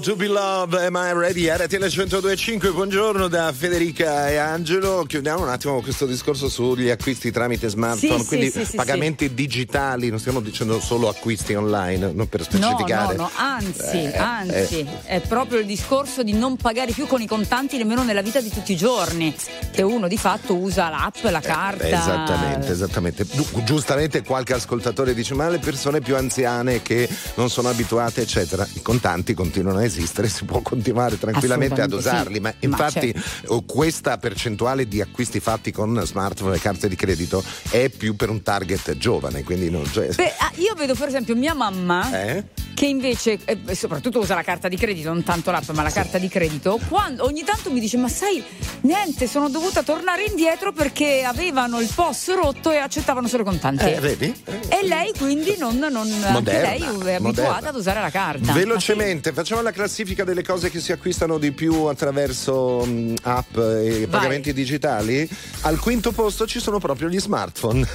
To 0.00 0.14
Be 0.14 0.26
Love, 0.28 0.86
Am 0.86 0.94
I 0.96 1.12
Ready? 1.12 1.48
RTL 1.48 1.76
1025, 1.84 2.70
buongiorno 2.70 3.26
da 3.26 3.52
Federica 3.52 4.28
e 4.30 4.36
Angelo. 4.36 5.04
Chiudiamo 5.06 5.42
un 5.42 5.48
attimo 5.48 5.80
questo 5.82 6.06
discorso 6.06 6.48
sugli 6.48 6.88
acquisti 6.88 7.30
tramite 7.32 7.68
smartphone, 7.68 8.20
Sì, 8.20 8.26
quindi 8.26 8.50
sì, 8.50 8.64
sì, 8.64 8.76
pagamenti 8.76 9.34
digitali, 9.34 10.08
non 10.08 10.18
stiamo 10.20 10.40
dicendo 10.40 10.78
solo 10.80 11.08
acquisti 11.08 11.54
online, 11.54 12.12
non 12.12 12.28
per 12.28 12.40
No, 12.40 12.46
specificare. 12.46 13.16
no, 13.16 13.22
no, 13.22 13.30
anzi, 13.36 13.96
Eh, 14.04 14.16
anzi, 14.16 14.86
è 15.04 15.20
proprio 15.20 15.58
il 15.58 15.66
discorso 15.66 16.22
di 16.22 16.32
non 16.32 16.56
pagare 16.56 16.92
più 16.92 17.06
con 17.06 17.20
i 17.20 17.26
contanti 17.26 17.76
nemmeno 17.76 18.04
nella 18.04 18.22
vita 18.22 18.40
di 18.40 18.50
tutti 18.50 18.72
i 18.72 18.76
giorni, 18.76 19.34
che 19.72 19.82
uno 19.82 20.06
di 20.06 20.16
fatto 20.16 20.54
usa 20.54 20.88
l'app, 20.88 21.22
la 21.24 21.40
carta. 21.40 21.84
Eh, 21.84 21.92
Esattamente, 21.92 22.70
esattamente. 22.70 23.26
Giu- 23.26 23.62
Giustamente 23.64 24.22
qualche 24.22 24.54
ascoltatore 24.54 25.12
dice 25.12 25.34
ma 25.34 25.48
le 25.48 25.58
persone 25.58 26.00
più 26.00 26.14
anziane 26.16 26.82
che 26.82 27.08
non 27.34 27.50
sono 27.50 27.68
abituate 27.68 28.20
eccetera, 28.22 28.66
i 28.74 28.80
contanti 28.82 29.34
continuano 29.34 29.78
a 29.78 29.84
esistere, 29.84 29.96
si 30.06 30.44
può 30.44 30.60
continuare 30.60 31.18
tranquillamente 31.18 31.80
ad 31.80 31.92
usarli, 31.92 32.34
sì. 32.34 32.40
ma 32.40 32.48
Ma 32.48 32.54
infatti 32.60 33.12
certo. 33.12 33.56
eh, 33.58 33.62
questa 33.66 34.18
percentuale 34.18 34.86
di 34.88 35.00
acquisti 35.00 35.40
fatti 35.40 35.72
con 35.72 36.00
smartphone 36.04 36.56
e 36.56 36.60
carte 36.60 36.88
di 36.88 36.96
credito 36.96 37.42
è 37.70 37.88
più 37.88 38.16
per 38.16 38.30
un 38.30 38.42
target 38.42 38.96
giovane, 38.96 39.42
quindi 39.44 39.70
non 39.70 39.84
cioè, 39.90 40.08
Beh, 40.14 40.34
ah, 40.38 40.50
io 40.56 40.74
vedo 40.74 40.94
per 40.94 41.08
esempio 41.08 41.34
mia 41.36 41.54
mamma 41.54 42.24
eh? 42.24 42.44
che 42.74 42.86
invece 42.86 43.38
eh, 43.44 43.74
soprattutto 43.74 44.20
usa 44.20 44.34
la 44.34 44.42
carta 44.42 44.68
di 44.68 44.76
credito, 44.76 45.08
non 45.08 45.22
tanto 45.24 45.50
l'app, 45.50 45.68
ma 45.70 45.82
la 45.82 45.90
carta 45.90 46.18
di 46.18 46.28
credito, 46.28 46.78
quando, 46.88 47.24
ogni 47.24 47.42
tanto 47.42 47.70
mi 47.72 47.80
dice 47.80 47.96
"Ma 47.96 48.08
sai, 48.08 48.42
niente, 48.82 49.26
sono 49.26 49.48
dovuta 49.48 49.82
tornare 49.82 50.24
indietro 50.24 50.72
perché 50.72 51.24
avevano 51.24 51.80
il 51.80 51.90
POS 51.92 52.34
rotto 52.34 52.70
e 52.70 52.76
accettavano 52.76 53.26
solo 53.26 53.42
contanti". 53.42 53.84
Eh, 53.84 53.98
vedi? 54.00 54.32
E 54.68 54.86
lei 54.86 55.12
quindi 55.18 55.56
non, 55.58 55.76
non 55.76 55.96
anche 55.96 56.30
Moderna, 56.30 56.68
lei 56.68 56.80
è 56.82 57.14
abituata 57.14 57.20
moderna. 57.20 57.68
ad 57.68 57.74
usare 57.74 58.00
la 58.00 58.10
carta. 58.10 58.52
Velocemente, 58.52 59.32
facciamo 59.32 59.60
la 59.62 59.72
classifica 59.78 60.24
delle 60.24 60.42
cose 60.42 60.70
che 60.70 60.80
si 60.80 60.90
acquistano 60.90 61.38
di 61.38 61.52
più 61.52 61.84
attraverso 61.84 62.84
mh, 62.84 63.14
app 63.22 63.56
e 63.58 64.08
pagamenti 64.10 64.52
digitali. 64.52 65.28
Al 65.60 65.78
quinto 65.78 66.10
posto 66.10 66.48
ci 66.48 66.58
sono 66.58 66.80
proprio 66.80 67.08
gli 67.08 67.20
smartphone. 67.20 67.86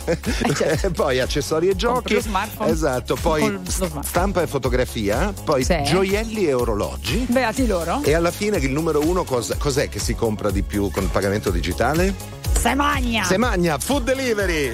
certo. 0.55 0.91
poi 0.95 1.19
accessori 1.19 1.67
e 1.67 1.75
giochi. 1.75 2.15
Esatto, 2.15 3.17
poi 3.21 3.59
stampa 4.01 4.41
e 4.41 4.47
fotografia, 4.47 5.33
poi 5.43 5.65
Sì. 5.65 5.83
gioielli 5.83 6.47
e 6.47 6.53
orologi. 6.53 7.25
Beati 7.27 7.67
loro. 7.67 8.01
E 8.01 8.13
alla 8.13 8.31
fine 8.31 8.55
il 8.59 8.71
numero 8.71 9.05
uno 9.05 9.25
cos- 9.25 9.53
cos'è 9.57 9.89
che 9.89 9.99
si 9.99 10.15
compra 10.15 10.51
di 10.51 10.61
più 10.61 10.89
con 10.89 11.03
il 11.03 11.09
pagamento 11.09 11.49
digitale? 11.49 12.13
Se 12.57 12.73
magna. 12.75 13.25
Se 13.25 13.35
magna, 13.37 13.77
food 13.77 14.03
delivery! 14.05 14.73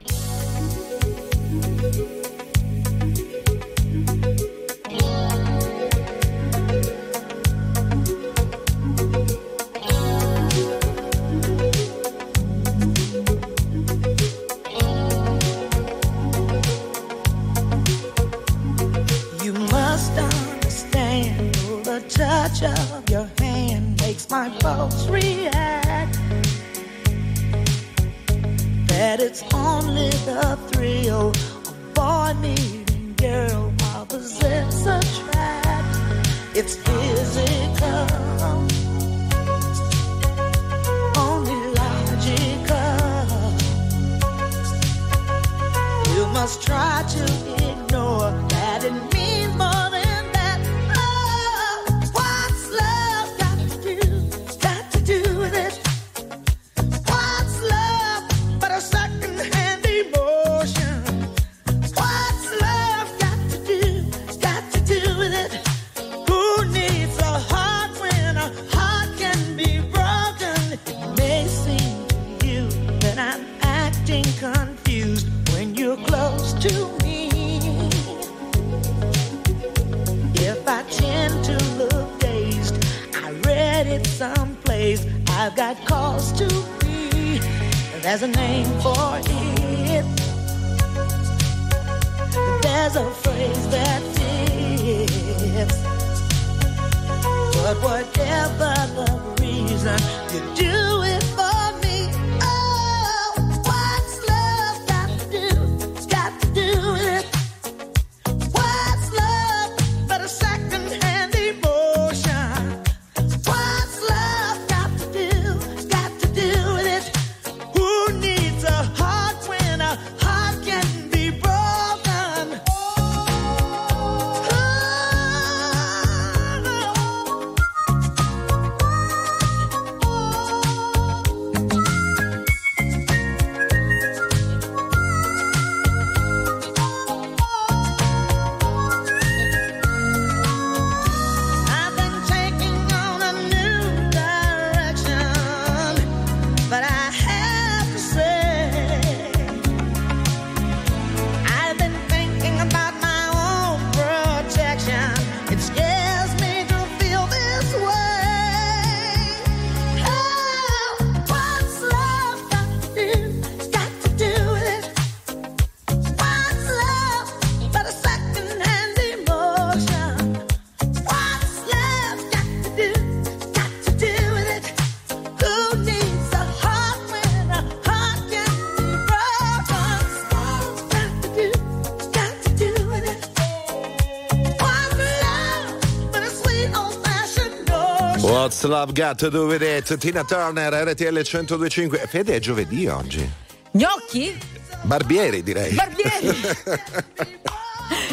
That's 188.61 188.63
Love 188.63 188.93
Got 188.93 189.17
to 189.17 189.29
Do 189.29 189.51
It. 189.51 189.97
Tina 189.97 190.23
Turner, 190.23 190.71
RTL 190.71 191.23
1025. 191.23 192.05
Fede 192.07 192.35
è 192.35 192.39
giovedì 192.39 192.85
oggi. 192.85 193.27
Gnocchi? 193.71 194.37
Barbieri, 194.83 195.41
direi. 195.41 195.73
Barbieri! 195.73 196.29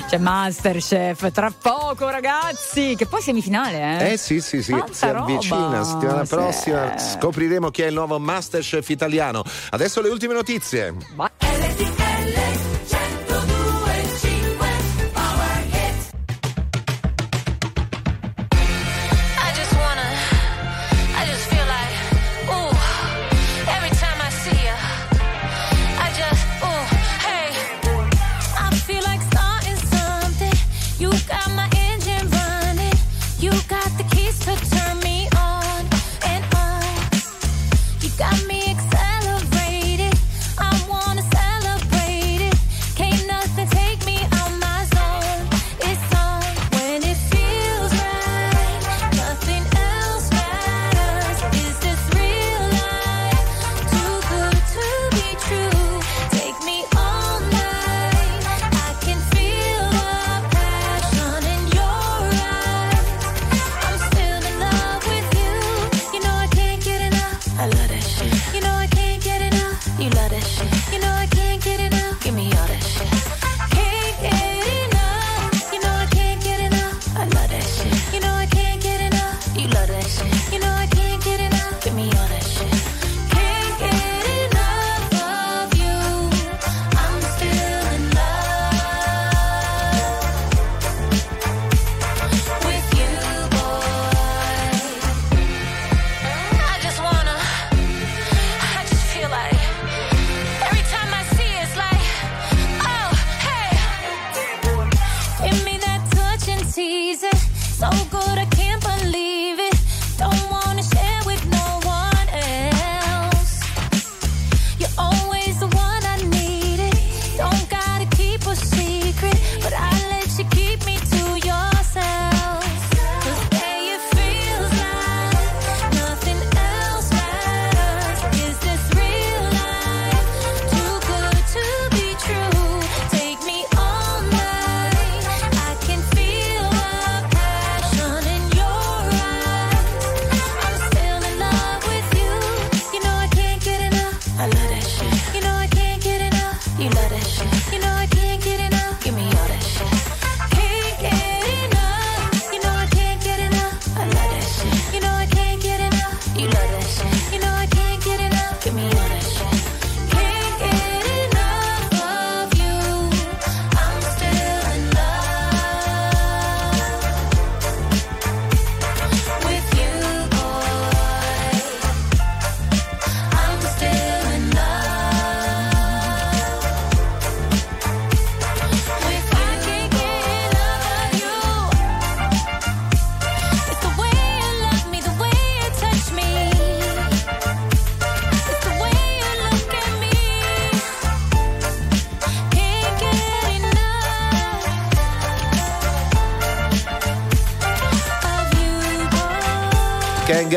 C'è 0.08 0.16
Masterchef 0.16 1.30
tra 1.32 1.50
poco, 1.50 2.08
ragazzi. 2.08 2.94
Che 2.96 3.04
poi 3.04 3.20
semifinale, 3.20 4.00
eh? 4.00 4.12
Eh 4.12 4.16
sì, 4.16 4.40
sì, 4.40 4.62
sì. 4.62 4.70
Tanta 4.70 4.92
si 4.94 5.06
roba. 5.06 5.18
avvicina. 5.18 5.84
Settimana 5.84 6.52
sì. 6.52 6.72
scopriremo 6.96 7.70
chi 7.70 7.82
è 7.82 7.86
il 7.86 7.94
nuovo 7.94 8.18
Masterchef 8.18 8.88
italiano. 8.88 9.44
Adesso 9.70 10.00
le 10.00 10.08
ultime 10.08 10.32
notizie. 10.32 10.94
Vai. 11.14 11.28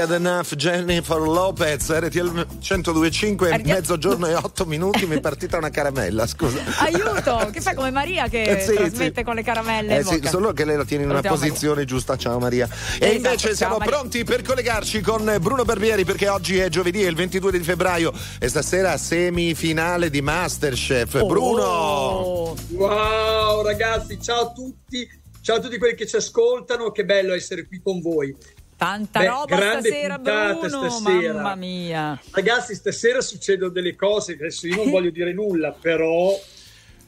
Get 0.01 0.09
enough 0.13 0.55
Jennifer 0.55 1.19
Lopez, 1.19 1.87
RTL 1.91 2.47
102.5, 2.59 3.53
RTL 3.53 3.67
mezzogiorno 3.67 4.25
e 4.25 4.33
8 4.33 4.65
minuti, 4.65 5.05
mi 5.05 5.17
è 5.17 5.19
partita 5.19 5.57
una 5.57 5.69
caramella, 5.69 6.25
scusa. 6.25 6.59
Aiuto, 6.79 7.51
che 7.51 7.61
fai 7.61 7.75
come 7.75 7.91
Maria 7.91 8.27
che 8.27 8.41
Eh, 8.41 8.61
sì, 8.61 8.73
trasmette 8.73 9.19
sì. 9.19 9.23
con 9.23 9.35
le 9.35 9.43
caramelle 9.43 9.97
Eh 9.99 10.03
sì, 10.03 10.19
solo 10.23 10.53
che 10.53 10.65
lei 10.65 10.75
la 10.75 10.85
tiene 10.85 11.03
in 11.03 11.11
una 11.11 11.21
posizione 11.21 11.85
giusta, 11.85 12.17
ciao 12.17 12.39
Maria. 12.39 12.65
E 12.65 13.05
Esatto, 13.09 13.13
invece 13.13 13.55
siamo 13.55 13.77
Maria. 13.77 13.93
pronti 13.93 14.23
per 14.23 14.41
collegarci 14.41 15.01
con 15.01 15.37
Bruno 15.39 15.65
Barbieri 15.65 16.03
perché 16.03 16.29
oggi 16.29 16.57
è 16.57 16.67
giovedì, 16.69 17.03
è 17.03 17.07
il 17.07 17.15
22 17.15 17.51
di 17.51 17.59
febbraio 17.59 18.11
e 18.39 18.47
stasera 18.47 18.97
semifinale 18.97 20.09
di 20.09 20.21
Masterchef. 20.21 21.13
Oh. 21.21 21.27
Bruno! 21.27 22.55
Wow 22.69 23.63
ragazzi, 23.63 24.19
ciao 24.19 24.47
a 24.47 24.51
tutti, 24.51 25.07
ciao 25.41 25.57
a 25.57 25.59
tutti 25.59 25.77
quelli 25.77 25.93
che 25.93 26.07
ci 26.07 26.15
ascoltano, 26.15 26.89
che 26.89 27.05
bello 27.05 27.35
essere 27.35 27.67
qui 27.67 27.79
con 27.83 28.01
voi. 28.01 28.35
Tanta 28.81 29.19
Beh, 29.19 29.27
roba 29.27 29.45
grande 29.45 29.89
stasera, 29.89 30.15
puntata 30.15 30.53
Bruno. 30.67 30.89
stasera. 30.89 31.33
Mamma 31.35 31.53
mia. 31.53 32.19
Ragazzi, 32.31 32.73
stasera 32.73 33.21
succedono 33.21 33.71
delle 33.71 33.95
cose, 33.95 34.35
che 34.35 34.45
adesso 34.45 34.65
io 34.65 34.77
non 34.77 34.89
voglio 34.89 35.11
dire 35.11 35.33
nulla, 35.33 35.71
però 35.71 36.35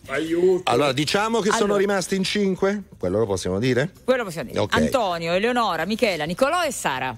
aiuto. 0.05 0.69
Allora, 0.69 0.91
diciamo 0.93 1.39
che 1.39 1.49
sono 1.49 1.63
Allora. 1.63 1.79
rimasti 1.79 2.15
in 2.15 2.23
5? 2.23 2.83
Quello 2.99 3.17
lo 3.17 3.25
possiamo 3.25 3.57
dire? 3.57 3.91
Quello 4.03 4.23
possiamo 4.23 4.49
dire. 4.51 4.59
Ok. 4.61 4.75
Antonio, 4.75 5.33
Eleonora, 5.33 5.83
Michela, 5.85 6.25
Nicolò 6.25 6.63
e 6.63 6.71
Sara. 6.71 7.17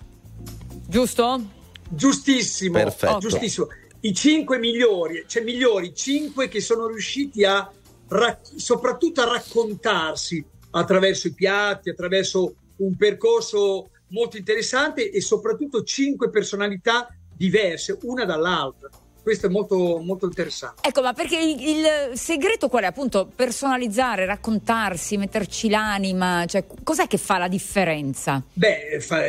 Giusto? 0.88 1.42
Giustissimo, 1.90 2.78
Perfetto. 2.78 3.18
giustissimo. 3.18 3.68
I 4.00 4.14
cinque 4.14 4.58
migliori, 4.58 5.26
cioè 5.28 5.44
migliori, 5.44 5.94
cinque 5.94 6.48
che 6.48 6.62
sono 6.62 6.88
riusciti 6.88 7.44
a 7.44 7.70
rac- 8.08 8.54
soprattutto 8.56 9.20
a 9.20 9.26
raccontarsi 9.26 10.42
attraverso 10.72 11.28
i 11.28 11.34
piatti, 11.34 11.90
attraverso 11.90 12.54
un 12.78 12.96
percorso 12.96 13.90
molto 14.10 14.38
interessante 14.38 15.10
e 15.10 15.22
soprattutto 15.22 15.84
cinque 15.84 16.30
personalità 16.30 17.08
diverse, 17.36 17.98
una 18.04 18.26
dall'altra. 18.26 18.90
Questo 19.26 19.48
è 19.48 19.50
molto, 19.50 19.98
molto 20.04 20.28
interessante. 20.28 20.88
Ecco, 20.88 21.02
ma 21.02 21.14
perché 21.14 21.36
il, 21.38 21.60
il 21.60 22.18
segreto 22.18 22.70
qual 22.70 22.84
è? 22.84 22.86
Appunto, 22.86 23.28
personalizzare, 23.36 24.26
raccontarsi, 24.26 25.18
metterci 25.18 25.68
l'anima. 25.68 26.46
Cioè, 26.46 26.66
cos'è 26.84 27.08
che 27.08 27.18
fa 27.18 27.40
la 27.40 27.48
differenza? 27.48 28.44
Beh, 28.54 29.00
fa- 29.00 29.26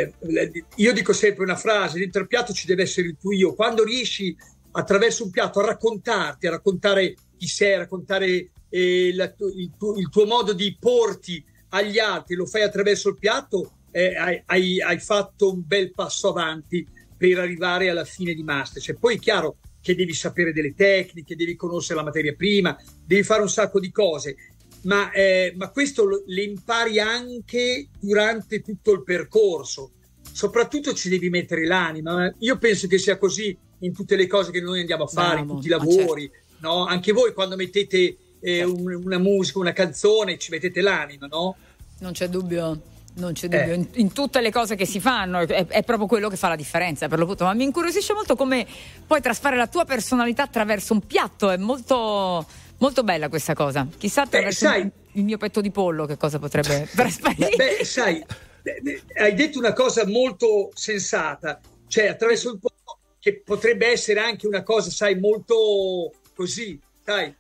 io 0.75 0.93
dico 0.93 1.15
sempre 1.15 1.45
una 1.45 1.57
frase, 1.57 1.99
dentro 1.99 2.21
il 2.21 2.29
piatto 2.29 2.53
ci 2.53 2.67
deve 2.67 2.83
essere 2.83 3.07
il 3.07 3.17
tuo 3.19 3.33
io. 3.33 3.55
Quando 3.55 3.85
riesci 3.85 4.37
attraverso 4.73 5.25
un 5.25 5.31
piatto 5.31 5.61
a 5.61 5.65
raccontarti, 5.65 6.47
a 6.47 6.51
raccontare 6.51 7.15
chi 7.39 7.47
sei, 7.47 7.73
a 7.73 7.79
raccontare 7.79 8.51
eh, 8.69 9.15
la 9.15 9.33
il, 9.55 9.73
tuo, 9.79 9.97
il 9.97 10.11
tuo 10.11 10.27
modo 10.27 10.53
di 10.53 10.77
porti 10.79 11.43
agli 11.71 11.99
altri, 11.99 12.35
lo 12.35 12.45
fai 12.45 12.63
attraverso 12.63 13.09
il 13.09 13.17
piatto, 13.19 13.76
eh, 13.97 14.15
hai, 14.45 14.81
hai- 14.81 14.99
fatto 14.99 15.51
un 15.53 15.63
bel 15.67 15.91
passo 15.93 16.29
avanti 16.29 16.87
per 17.17 17.39
arrivare 17.39 17.89
alla 17.89 18.05
fine 18.05 18.35
di 18.35 18.43
Masterchef. 18.43 18.99
Poi 18.99 19.15
è 19.17 19.19
chiaro 19.19 19.57
che 19.81 19.95
devi 19.95 20.13
sapere 20.13 20.53
delle 20.53 20.75
tecniche, 20.75 21.35
devi 21.35 21.57
conoscere 21.57 21.99
la 21.99 22.05
materia 22.05 22.35
prima, 22.35 22.77
devi 23.07 23.23
fare 23.23 23.41
un 23.41 23.49
sacco 23.49 23.81
di 23.81 23.91
cose, 23.91 24.37
ma, 24.83 25.11
eh, 25.13 25.55
ma 25.57 25.71
questo 25.71 26.05
lo- 26.05 26.23
le 26.27 26.43
impari 26.43 27.01
anche 27.01 27.89
durante 27.99 28.61
tutto 28.61 28.93
il 28.93 29.03
percorso. 29.03 29.93
Soprattutto 30.31 30.93
ci 30.93 31.09
devi 31.09 31.31
mettere 31.31 31.65
l'anima. 31.65 32.31
Io 32.41 32.59
penso 32.59 32.87
che 32.89 32.99
sia 32.99 33.17
così 33.17 33.57
in 33.81 33.95
tutte 33.95 34.17
le 34.17 34.27
cose 34.27 34.51
che 34.51 34.61
noi 34.61 34.81
andiamo 34.81 35.05
a 35.05 35.09
fare, 35.09 35.39
in 35.41 35.47
Bravo, 35.47 35.55
tutti 35.61 35.69
i 35.69 35.71
ma 35.71 35.77
lavori. 35.79 36.31
no? 36.59 36.85
Anche 36.85 37.13
voi 37.13 37.33
quando 37.33 37.57
mettete 37.57 38.17
eh, 38.41 38.63
un- 38.63 38.93
una 39.05 39.19
musica, 39.19 39.59
una 39.59 39.73
canzone, 39.73 40.37
ci 40.37 40.51
mettete 40.51 40.83
l'anima, 40.83 41.27
no? 41.27 41.57
Non 42.01 42.13
c'è 42.13 42.29
dubbio. 42.29 42.95
Non 43.19 43.33
c'è 43.33 43.49
dubbio, 43.49 43.73
Eh. 43.73 43.75
in, 43.75 43.89
in 43.95 44.13
tutte 44.13 44.41
le 44.41 44.51
cose 44.51 44.75
che 44.77 44.85
si 44.85 45.01
fanno 45.01 45.39
è, 45.41 45.67
è 45.67 45.83
proprio 45.83 46.07
quello 46.07 46.29
che 46.29 46.37
fa 46.37 46.49
la 46.49 46.57
differenza 46.57 47.09
per 47.09 47.19
lo 47.19 47.27
punto. 47.27 47.45
Ma 47.45 47.55
mi 47.55 47.65
incuriosisce 47.65 48.13
molto 48.13 48.37
come 48.37 48.67
puoi 49.07 49.21
trasfare 49.23 49.57
la 49.57 49.67
tua 49.67 49.85
personalità 49.85 50.43
attraverso 50.43 50.93
un 50.93 51.01
piatto, 51.07 51.51
è 51.51 51.57
molto, 51.57 52.45
molto 52.79 53.03
bella 53.05 53.29
questa 53.29 53.55
cosa. 53.55 53.87
Chissà 53.97 54.23
attraverso 54.23 54.67
sai- 54.67 54.83
il, 54.83 54.93
il 55.13 55.25
mio 55.25 55.39
petto 55.39 55.61
di 55.63 55.71
pollo 55.71 56.05
che 56.05 56.17
cosa 56.19 56.39
potrebbe 56.39 56.89
trasparire. 56.95 57.57
Beh, 57.57 57.85
sai, 57.85 58.23
eh, 58.63 58.83
eh, 58.85 59.23
hai 59.23 59.35
detto 59.35 59.59
una 59.59 59.73
cosa 59.73 60.07
molto 60.07 60.71
sensata, 60.75 61.59
cioè 61.89 62.09
attraverso 62.09 62.51
il 62.53 62.59
po' 62.59 62.71
che 63.19 63.41
potrebbe 63.43 63.87
essere 63.87 64.21
anche 64.21 64.47
una 64.47 64.63
cosa, 64.63 64.91
sai, 64.91 65.19
molto 65.19 66.13
così, 66.35 66.79
sai, 67.03 67.35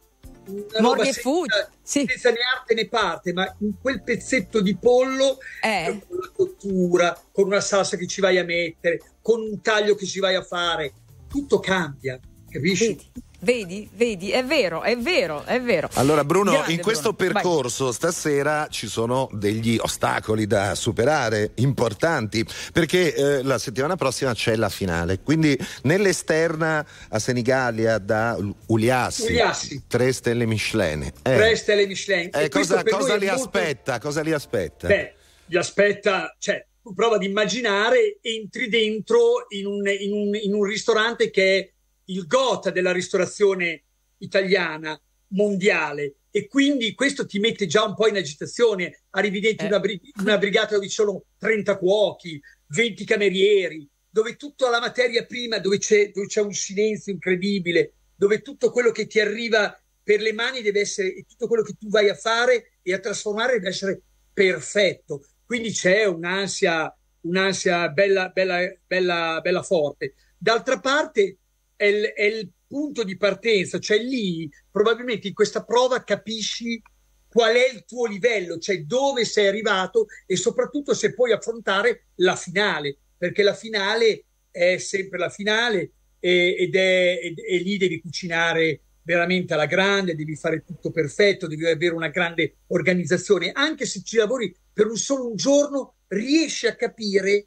una 0.47 0.81
Mordi 0.81 0.99
roba 0.99 1.05
e 1.05 1.13
fuggi, 1.13 1.55
senza, 1.83 2.13
senza 2.13 2.31
né 2.31 2.39
arte 2.57 2.75
né 2.75 2.89
parte, 2.89 3.33
ma 3.33 3.55
in 3.61 3.75
quel 3.81 4.03
pezzetto 4.03 4.61
di 4.61 4.77
pollo 4.77 5.39
Eh. 5.63 6.03
con 6.07 6.19
la 6.19 6.31
cottura, 6.33 7.23
con 7.33 7.47
una 7.47 7.61
salsa 7.61 7.97
che 7.97 8.07
ci 8.07 8.21
vai 8.21 8.39
a 8.39 8.45
mettere, 8.45 9.01
con 9.23 9.41
un 9.41 9.61
taglio 9.61 9.95
che 9.95 10.07
ci 10.07 10.21
vai 10.21 10.35
a 10.35 10.43
fare, 10.43 10.93
tutto 11.29 11.59
cambia, 11.59 12.19
capisci? 12.49 12.89
Vedi, 12.89 13.11
vedi, 13.41 13.89
vedi, 13.95 14.31
è 14.31 14.45
vero, 14.45 14.83
è 14.83 14.97
vero, 14.97 15.45
è 15.45 15.61
vero. 15.61 15.89
Allora 15.95 16.25
Bruno, 16.25 16.53
Grande 16.53 16.73
in 16.73 16.81
questo 16.81 17.13
Bruno, 17.13 17.33
vai. 17.33 17.43
percorso 17.43 17.93
stasera 17.93 18.69
ci 18.71 18.87
sono 18.89 19.29
degli 19.33 19.77
ostacoli 19.81 20.47
da 20.47 20.75
superare 20.75 21.53
importanti 21.57 22.45
perché 22.73 23.15
eh, 23.15 23.43
la 23.43 23.59
settimana 23.59 23.97
prossima 23.97 24.33
c'è 24.35 24.57
la 24.57 24.69
finale, 24.69 25.21
quindi 25.21 25.57
nell'esterna 25.83 26.87
a 27.09 27.19
Senigallia 27.19 27.99
da 27.99 28.37
Uliassi, 28.67 29.25
Uliassi. 29.27 29.83
tre 29.87 30.13
stelle 30.13 30.47
Michelin. 30.47 31.03
Eh, 31.03 31.11
Tre 31.23 31.57
stelle 31.57 31.87
Michelin. 31.87 32.31
eh, 32.33 32.45
E 32.45 32.49
cosa 32.49 32.83
cosa 32.83 33.17
li 33.17 33.27
molto- 33.27 33.43
aspetta? 33.43 33.99
Cosa 33.99 34.23
li 34.23 34.33
aspetta? 34.33 34.87
Beh, 34.87 35.15
gli 35.47 35.57
aspetta, 35.57 36.35
cioè, 36.39 36.65
prova 36.95 37.17
ad 37.17 37.23
immaginare, 37.23 38.19
entri 38.21 38.69
dentro 38.69 39.47
in 39.51 39.67
un, 39.67 39.87
in 39.89 40.13
un- 40.13 40.35
in 40.41 40.55
un 40.55 40.63
ristorante 40.65 41.31
che 41.31 41.59
è 41.59 41.71
il 42.07 42.27
gota 42.27 42.71
della 42.71 42.93
ristorazione 42.93 43.85
italiana 44.19 45.01
mondiale 45.29 46.17
e 46.31 46.47
quindi 46.49 46.95
questo 46.95 47.27
ti 47.27 47.39
mette 47.39 47.67
già 47.67 47.85
un 47.85 47.95
po' 47.95 48.09
in 48.09 48.17
agitazione. 48.17 49.05
Arrivi 49.11 49.41
dentro 49.41 49.67
Eh. 49.67 49.69
una, 49.69 49.81
bri- 49.81 50.01
una 50.21 50.39
brigata 50.39 50.75
dove 50.75 50.89
ci 50.89 50.95
sono 50.95 51.25
30 51.39 51.79
cuochi, 51.79 52.41
20 52.69 53.05
camerieri, 53.05 53.89
dove 54.09 54.37
tutta 54.37 54.69
la 54.71 54.81
materia 54.81 55.25
prima, 55.25 55.59
dove 55.59 55.79
c'è, 55.79 56.11
dove 56.11 56.27
c'è 56.27 56.43
un 56.43 56.53
silenzio 56.53 57.13
incredibile, 57.13 57.93
dove 58.15 58.43
tutto 58.43 58.71
quello 58.71 58.91
che 58.91 59.07
ti 59.07 59.19
arriva 59.21 59.79
per 60.03 60.21
le 60.21 60.33
mani 60.33 60.63
deve 60.63 60.81
essere, 60.81 61.15
e 61.15 61.25
tutto 61.27 61.47
quello 61.49 61.63
che 61.63 61.75
tu 61.79 61.89
vai 61.89 62.09
a 62.09 62.15
fare 62.15 62.79
e 62.83 62.93
a 62.93 62.99
trasformare 62.99 63.55
deve 63.55 63.69
essere 63.69 64.03
perfetto. 64.33 65.27
Quindi 65.45 65.71
c'è 65.71 66.05
un'ansia, 66.05 66.95
un'ansia 67.23 67.89
bella, 67.89 68.29
bella, 68.29 68.61
bella, 68.87 69.41
bella 69.43 69.63
forte. 69.63 70.15
D'altra 70.39 70.79
parte 70.81 71.39
è 71.77 71.85
il, 71.85 72.05
è 72.05 72.25
il 72.25 72.51
punto 72.67 73.05
di 73.05 73.17
partenza, 73.17 73.79
cioè 73.79 73.99
lì 73.99 74.51
probabilmente 74.71 75.29
in 75.29 75.35
questa 75.35 75.65
prova 75.65 76.03
capisci 76.03 76.83
qual 77.29 77.55
è 77.55 77.71
il 77.73 77.85
tuo 77.85 78.07
livello, 78.07 78.59
cioè 78.59 78.83
dove 78.83 79.25
sei 79.25 79.47
arrivato 79.47 80.07
e 80.27 80.37
soprattutto 80.37 80.95
se 80.95 81.15
puoi 81.15 81.33
affrontare 81.33 82.07
la 82.17 82.35
finale, 82.35 82.97
perché 83.17 83.43
la 83.43 83.55
finale 83.55 84.25
è 84.51 84.79
sempre 84.79 85.19
la 85.19 85.29
finale 85.29 85.93
e- 86.19 86.57
ed 86.59 86.75
è, 86.75 87.21
ed- 87.23 87.39
e 87.47 87.59
lì 87.59 87.77
devi 87.77 88.01
cucinare 88.01 88.81
veramente 89.03 89.55
alla 89.55 89.67
grande, 89.67 90.17
devi 90.17 90.35
fare 90.35 90.65
tutto 90.65 90.91
perfetto, 90.91 91.47
devi 91.47 91.67
avere 91.67 91.95
una 91.95 92.09
grande 92.09 92.57
organizzazione. 92.69 93.53
Anche 93.53 93.87
se 93.87 94.03
ci 94.03 94.17
lavori 94.17 94.55
per 94.73 94.87
un 94.87 94.97
solo 94.97 95.29
un 95.29 95.37
giorno, 95.37 95.95
riesci 96.09 96.67
a 96.67 96.75
capire 96.75 97.47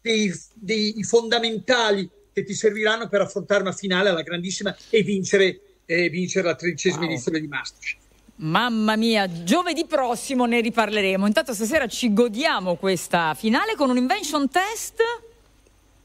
dei, 0.00 0.32
dei 0.54 1.02
fondamentali 1.04 2.10
che 2.36 2.44
ti 2.44 2.52
serviranno 2.52 3.08
per 3.08 3.22
affrontare 3.22 3.62
una 3.62 3.72
finale 3.72 4.10
alla 4.10 4.20
grandissima 4.20 4.76
e 4.90 5.02
vincere, 5.02 5.58
eh, 5.86 6.10
vincere 6.10 6.46
la 6.46 6.54
tredicesima 6.54 7.04
Wow. 7.04 7.10
edizione 7.12 7.40
di 7.40 7.46
Masterchef. 7.46 7.96
Mamma 8.38 8.94
mia, 8.96 9.42
giovedì 9.42 9.86
prossimo 9.86 10.44
ne 10.44 10.60
riparleremo. 10.60 11.26
Intanto 11.26 11.54
stasera 11.54 11.86
ci 11.86 12.12
godiamo 12.12 12.76
questa 12.76 13.32
finale 13.32 13.74
con 13.74 13.88
un 13.88 13.96
invention 13.96 14.50
test 14.50 15.00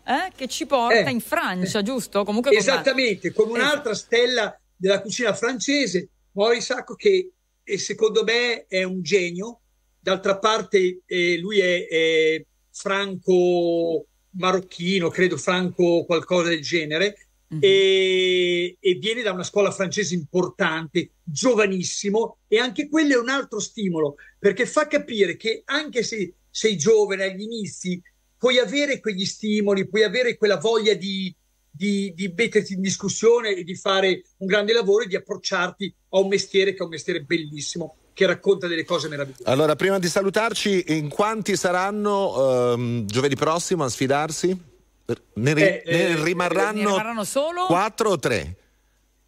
eh, 0.06 0.32
che 0.34 0.48
ci 0.48 0.66
porta 0.66 1.10
Eh. 1.10 1.12
in 1.12 1.20
Francia, 1.20 1.82
giusto? 1.82 2.24
Comunque 2.24 2.52
Esattamente, 2.56 3.34
con 3.34 3.50
un'altra 3.50 3.94
stella 3.94 4.58
della 4.78 5.02
cucina 5.02 5.34
francese, 5.34 6.08
Maurice 6.32 6.62
Sacco, 6.74 6.96
che 6.96 7.34
eh, 7.62 7.78
secondo 7.78 8.24
me 8.24 8.66
è 8.68 8.84
un 8.84 9.02
genio. 9.04 9.60
D'altra 10.00 10.38
parte, 10.38 11.02
eh, 11.06 11.38
lui 11.40 11.60
è, 11.60 11.88
è 11.88 12.46
franco 12.72 14.06
marocchino, 14.32 15.10
credo 15.10 15.38
franco 15.38 16.06
qualcosa 16.06 16.50
del 16.50 16.62
genere, 16.62 17.16
Mhm. 17.52 17.60
e, 17.62 18.78
e 18.80 18.94
viene 18.94 19.22
da 19.22 19.34
una 19.34 19.44
scuola 19.44 19.72
francese 19.72 20.14
importante, 20.14 21.12
giovanissimo, 21.22 22.38
e 22.48 22.60
anche 22.60 22.88
quello 22.88 23.16
è 23.16 23.20
un 23.20 23.28
altro 23.28 23.60
stimolo, 23.60 24.16
perché 24.40 24.66
fa 24.66 24.88
capire 24.88 25.36
che 25.36 25.62
anche 25.66 26.02
se 26.04 26.34
sei 26.50 26.78
giovane 26.78 27.26
agli 27.26 27.42
inizi, 27.42 28.02
puoi 28.38 28.58
avere 28.58 29.02
quegli 29.02 29.26
stimoli, 29.26 29.88
puoi 29.88 30.04
avere 30.04 30.38
quella 30.38 30.58
voglia 30.58 30.94
di, 30.94 31.34
di, 31.70 32.14
di 32.16 32.34
metterti 32.36 32.74
in 32.74 32.82
discussione 32.82 33.54
e 33.54 33.64
di 33.64 33.76
fare 33.76 34.24
un 34.38 34.48
grande 34.48 34.74
lavoro 34.74 35.04
e 35.04 35.08
di 35.08 35.16
approcciarti 35.16 35.94
a 36.10 36.20
un 36.20 36.30
mestiere 36.30 36.72
che 36.72 36.78
è 36.78 36.84
un 36.84 36.90
mestiere 36.90 37.22
bellissimo 37.24 37.98
che 38.14 38.26
racconta 38.26 38.68
delle 38.68 38.84
cose 38.86 39.07
meravigliose. 39.07 39.43
Allora, 39.45 39.76
prima 39.76 39.99
di 39.99 40.07
salutarci, 40.07 40.86
in 40.97 41.09
quanti 41.09 41.55
saranno 41.55 42.74
ehm, 42.74 43.05
giovedì 43.05 43.36
prossimo 43.36 43.84
a 43.84 43.89
sfidarsi? 43.89 44.70
Per- 45.05 45.22
Ne, 45.36 45.53
ri- 45.53 45.62
Eh, 45.62 45.84
eh, 45.86 46.07
ne 46.16 46.24
rimarranno, 46.24 46.80
ne 46.82 46.86
rimarranno 46.88 47.24
solo? 47.24 47.66
quattro 47.66 48.09
o 48.12 48.20
tre? 48.20 48.55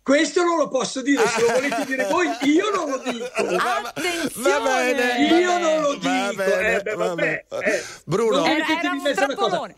Questo 0.03 0.43
non 0.43 0.57
lo 0.57 0.67
posso 0.67 1.01
dire, 1.01 1.25
se 1.27 1.41
lo 1.41 1.47
volete 1.53 1.85
dire 1.85 2.07
voi, 2.09 2.27
io 2.41 2.69
non 2.71 2.89
lo 2.89 2.97
dico. 2.97 3.25
Va 3.55 3.91
bene, 3.93 5.27
Io 5.39 5.57
non 5.59 5.81
lo 5.81 5.97
va 5.97 6.27
dico. 6.29 6.33
bene, 6.43 6.75
eh, 6.75 6.81
beh, 6.81 6.93
va 6.95 7.07
vabbè, 7.07 7.45
bene. 7.49 7.65
eh. 7.65 7.83
Bruno. 8.03 8.45
Era- 8.45 8.65
era 8.81 8.91
un 8.91 9.13
trappolone. 9.13 9.75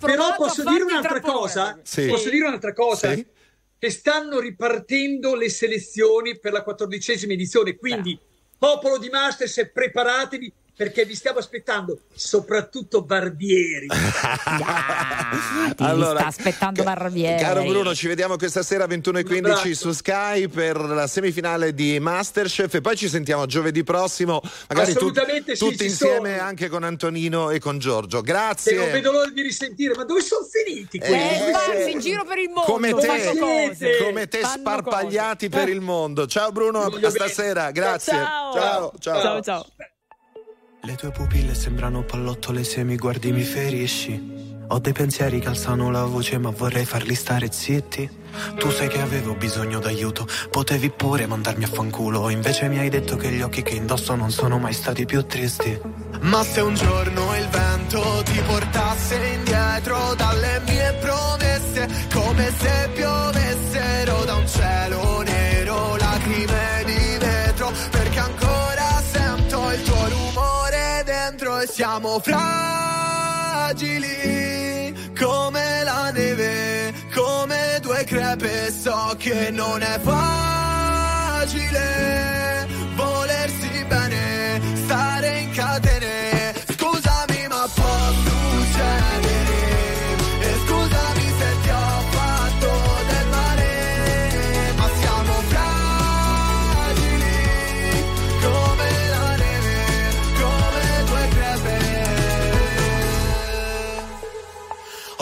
Però 0.00 0.34
posso 0.36 0.62
dire 0.64 0.84
un'altra 0.84 1.10
trappolone. 1.18 1.40
cosa? 1.40 1.78
Sì. 1.82 2.06
Posso 2.06 2.30
dire 2.30 2.46
un'altra 2.46 2.72
cosa? 2.72 3.12
Sì. 3.14 3.26
Che 3.76 3.90
stanno 3.90 4.38
ripartendo 4.38 5.34
le 5.34 5.50
selezioni 5.50 6.38
per 6.38 6.52
la 6.52 6.62
quattordicesima 6.62 7.32
edizione, 7.32 7.74
quindi 7.76 8.16
popolo 8.58 8.98
di 8.98 9.08
Masterchef, 9.08 9.70
preparatevi 9.72 10.52
perché 10.76 11.04
vi 11.04 11.14
stiamo 11.14 11.38
aspettando, 11.38 12.00
soprattutto 12.12 13.02
Barbieri. 13.02 13.86
Ti 15.74 15.74
sta 15.76 16.26
aspettando 16.26 16.82
Barbieri. 16.82 17.40
Caro 17.40 17.62
Bruno, 17.62 17.94
ci 17.94 18.08
vediamo 18.08 18.36
questa 18.36 18.62
sera 18.62 18.84
21.15 18.86 19.36
abbraccio. 19.36 19.74
su 19.74 19.92
Sky 19.92 20.48
per 20.48 20.78
la 20.80 21.06
semifinale 21.06 21.74
di 21.74 22.00
Masterchef 22.00 22.74
e 22.74 22.80
poi 22.80 22.96
ci 22.96 23.08
sentiamo 23.08 23.46
giovedì 23.46 23.84
prossimo, 23.84 24.42
magari 24.68 24.90
Assolutamente 24.90 25.54
sì, 25.54 25.64
tutti 25.64 25.84
insieme 25.84 26.36
sono. 26.36 26.48
anche 26.48 26.68
con 26.68 26.82
Antonino 26.82 27.50
e 27.50 27.60
con 27.60 27.78
Giorgio. 27.78 28.22
Se 28.24 28.32
non 28.32 28.34
Grazie. 28.34 28.90
vedo 28.90 29.12
l'ora 29.12 29.30
di 29.30 29.42
risentire, 29.42 29.94
ma 29.94 30.04
dove 30.04 30.22
sono 30.22 30.44
finiti? 30.44 30.98
Eh? 30.98 31.12
Eh, 31.12 31.90
in 31.90 32.00
giro 32.00 32.24
per 32.24 32.38
il 32.38 32.48
mondo. 32.48 32.72
Come 32.72 32.92
te, 32.94 33.36
cose. 33.38 33.98
come 34.02 34.26
te 34.26 34.42
sparpagliati 34.42 35.48
per 35.48 35.68
il 35.68 35.80
mondo. 35.80 36.26
Ciao 36.26 36.50
Bruno, 36.50 36.82
a 36.82 37.10
stasera. 37.10 37.70
Grazie. 37.70 38.12
Ciao. 38.12 38.52
ciao. 38.52 38.92
ciao. 38.98 39.20
Ciao, 39.20 39.42
ciao. 39.42 39.66
Le 40.86 40.96
tue 40.96 41.10
pupille 41.10 41.54
sembrano 41.54 42.02
pallottole 42.02 42.62
se 42.62 42.84
mi 42.84 42.96
guardi 42.96 43.32
mi 43.32 43.42
ferisci. 43.42 44.32
Ho 44.68 44.78
dei 44.80 44.92
pensieri 44.92 45.40
che 45.40 45.48
alzano 45.48 45.90
la 45.90 46.04
voce 46.04 46.36
ma 46.36 46.50
vorrei 46.50 46.84
farli 46.84 47.14
stare 47.14 47.50
zitti. 47.50 48.06
Tu 48.58 48.70
sai 48.70 48.88
che 48.88 49.00
avevo 49.00 49.34
bisogno 49.34 49.78
d'aiuto, 49.78 50.26
potevi 50.50 50.90
pure 50.90 51.26
mandarmi 51.26 51.64
a 51.64 51.68
fanculo. 51.68 52.28
Invece 52.28 52.68
mi 52.68 52.78
hai 52.78 52.90
detto 52.90 53.16
che 53.16 53.30
gli 53.30 53.40
occhi 53.40 53.62
che 53.62 53.74
indosso 53.74 54.14
non 54.14 54.30
sono 54.30 54.58
mai 54.58 54.74
stati 54.74 55.06
più 55.06 55.24
tristi. 55.24 55.80
Ma 56.20 56.42
se 56.42 56.60
un 56.60 56.74
giorno 56.74 57.34
il 57.34 57.48
vento 57.48 58.22
ti 58.24 58.38
portasse 58.46 59.14
indietro 59.36 60.14
dalle 60.16 60.60
mie 60.66 60.98
promesse, 61.00 61.88
come 62.12 62.52
se 62.58 62.83
e 71.64 71.66
siamo 71.66 72.20
fragili 72.20 72.42
come 75.18 75.82
la 75.82 76.10
neve, 76.10 76.92
come 77.14 77.78
due 77.80 78.04
crepe, 78.04 78.70
so 78.70 79.14
che 79.18 79.50
non 79.50 79.80
è 79.80 79.98
facile 80.00 81.64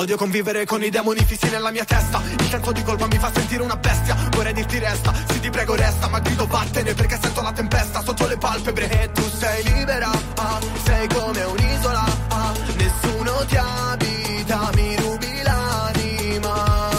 Odio 0.03 0.17
convivere 0.17 0.65
con 0.65 0.83
i 0.83 0.91
demoni 0.91 1.25
fissi 1.25 1.49
nella 1.49 1.71
mia 1.71 1.85
testa. 1.85 2.21
Il 2.27 2.49
senso 2.49 2.73
di 2.73 2.83
colpa 2.83 3.07
mi 3.07 3.19
fa 3.19 3.31
sentire 3.33 3.63
una 3.63 3.77
bestia. 3.77 4.17
Vorrei 4.33 4.53
dirti 4.53 4.81
resta, 4.81 5.15
sì 5.29 5.39
ti 5.39 5.49
prego 5.49 5.77
resta 5.77 6.09
Ma 6.09 6.19
grido 6.19 6.45
vattene 6.47 6.93
perché 6.93 7.17
sento 7.23 7.41
la 7.41 7.53
tempesta 7.53 8.03
Sotto 8.03 8.27
le 8.27 8.37
palpebre. 8.37 8.91
E 9.01 9.13
tu 9.13 9.23
sei 9.31 9.63
libera 9.63 10.11
ah, 10.11 10.59
Sei 10.83 11.07
come 11.07 11.45
un'isola 11.45 12.05
ah, 12.29 12.53
Nessuno 12.75 13.45
ti 13.47 13.57
abita, 13.57 14.71
mi 14.75 14.97
rubi 14.97 15.43
l'anima. 15.45 16.91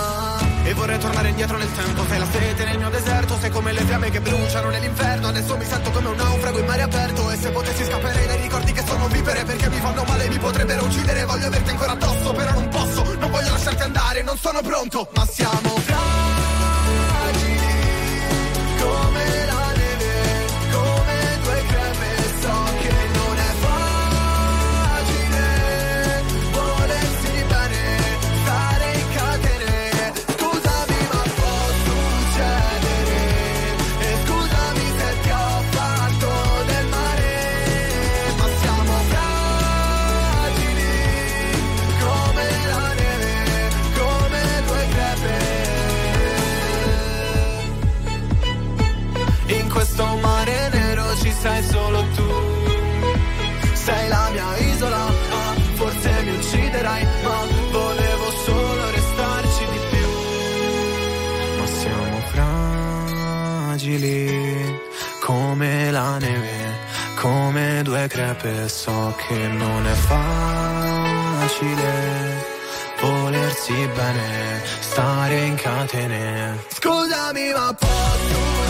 E 0.64 0.74
vorrei 0.74 0.98
tornare 0.98 1.28
indietro 1.28 1.58
nel 1.58 1.74
tempo. 1.74 2.06
Sei 2.08 2.20
la 2.20 2.28
sete 2.32 2.64
nel 2.64 2.78
mio 2.78 2.90
deserto 2.90 3.38
Sei 3.38 3.50
come 3.50 3.74
le 3.74 3.82
fiamme 3.82 4.10
che 4.12 4.22
bruciano 4.22 4.70
nell'inferno. 4.70 5.28
Adesso 5.28 5.58
mi 5.58 5.66
sento 5.66 5.92
come 5.92 6.08
un 6.08 6.16
naufrago 6.16 6.58
in 6.58 6.66
mare 6.66 6.84
aperto. 6.84 7.30
E 7.32 7.36
se 7.36 7.50
potessi 7.50 7.84
scapperei 7.84 8.28
dai 8.28 8.42
ricordi 8.44 8.72
che 8.72 8.84
sono 8.88 9.08
vivere 9.10 9.44
Perché 9.44 9.70
mi 9.70 9.80
fanno 9.80 10.06
male, 10.08 10.30
mi 10.30 10.38
potrebbero 10.38 10.86
uccidere. 10.86 11.26
Voglio 11.26 11.48
averti 11.48 11.70
ancora 11.70 11.92
addosso, 11.92 12.32
però 12.32 12.54
non 12.54 12.70
non 14.22 14.38
sono 14.38 14.62
pronto 14.62 15.08
Ma 15.16 15.26
siamo 15.26 15.70
fragili 15.70 16.83
due 67.94 68.08
crepe 68.08 68.68
So 68.68 69.14
che 69.28 69.48
non 69.50 69.86
è 69.86 69.94
facile 69.94 71.12
volersi 73.00 73.74
bene, 73.94 74.62
stare 74.80 75.46
in 75.46 75.54
catene. 75.56 76.58
Scusami 76.70 77.52
ma 77.54 77.72
può 77.78 78.63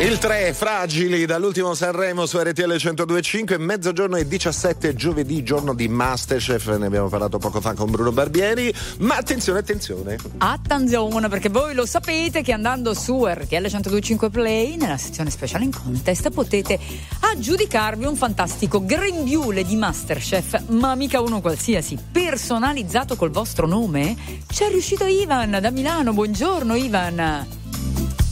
Il 0.00 0.18
3 0.18 0.52
fragili 0.54 1.24
dall'ultimo 1.24 1.72
Sanremo 1.72 2.26
su 2.26 2.36
RTL 2.36 2.62
1025, 2.62 3.58
mezzogiorno 3.58 4.16
e 4.16 4.26
17 4.26 4.92
giovedì, 4.96 5.44
giorno 5.44 5.72
di 5.72 5.86
Masterchef, 5.86 6.76
ne 6.76 6.86
abbiamo 6.86 7.06
parlato 7.06 7.38
poco 7.38 7.60
fa 7.60 7.74
con 7.74 7.92
Bruno 7.92 8.10
Barbieri, 8.10 8.74
ma 8.98 9.14
attenzione, 9.14 9.60
attenzione. 9.60 10.18
Attenzione 10.38 11.28
perché 11.28 11.48
voi 11.48 11.74
lo 11.74 11.86
sapete 11.86 12.42
che 12.42 12.52
andando 12.52 12.92
su 12.92 13.24
RTL 13.24 13.54
1025 13.54 14.30
Play 14.30 14.74
nella 14.74 14.98
sezione 14.98 15.30
special 15.30 15.62
in 15.62 15.70
contest 15.70 16.28
potete 16.30 16.76
aggiudicarvi 17.20 18.04
un 18.04 18.16
fantastico 18.16 18.84
grembiule 18.84 19.62
di 19.62 19.76
Masterchef, 19.76 20.70
ma 20.70 20.96
mica 20.96 21.20
uno 21.20 21.40
qualsiasi, 21.40 21.96
personalizzato 22.10 23.14
col 23.14 23.30
vostro 23.30 23.68
nome. 23.68 24.16
C'è 24.48 24.68
riuscito 24.70 25.06
Ivan 25.06 25.56
da 25.60 25.70
Milano, 25.70 26.12
buongiorno 26.12 26.74
Ivan. 26.74 27.62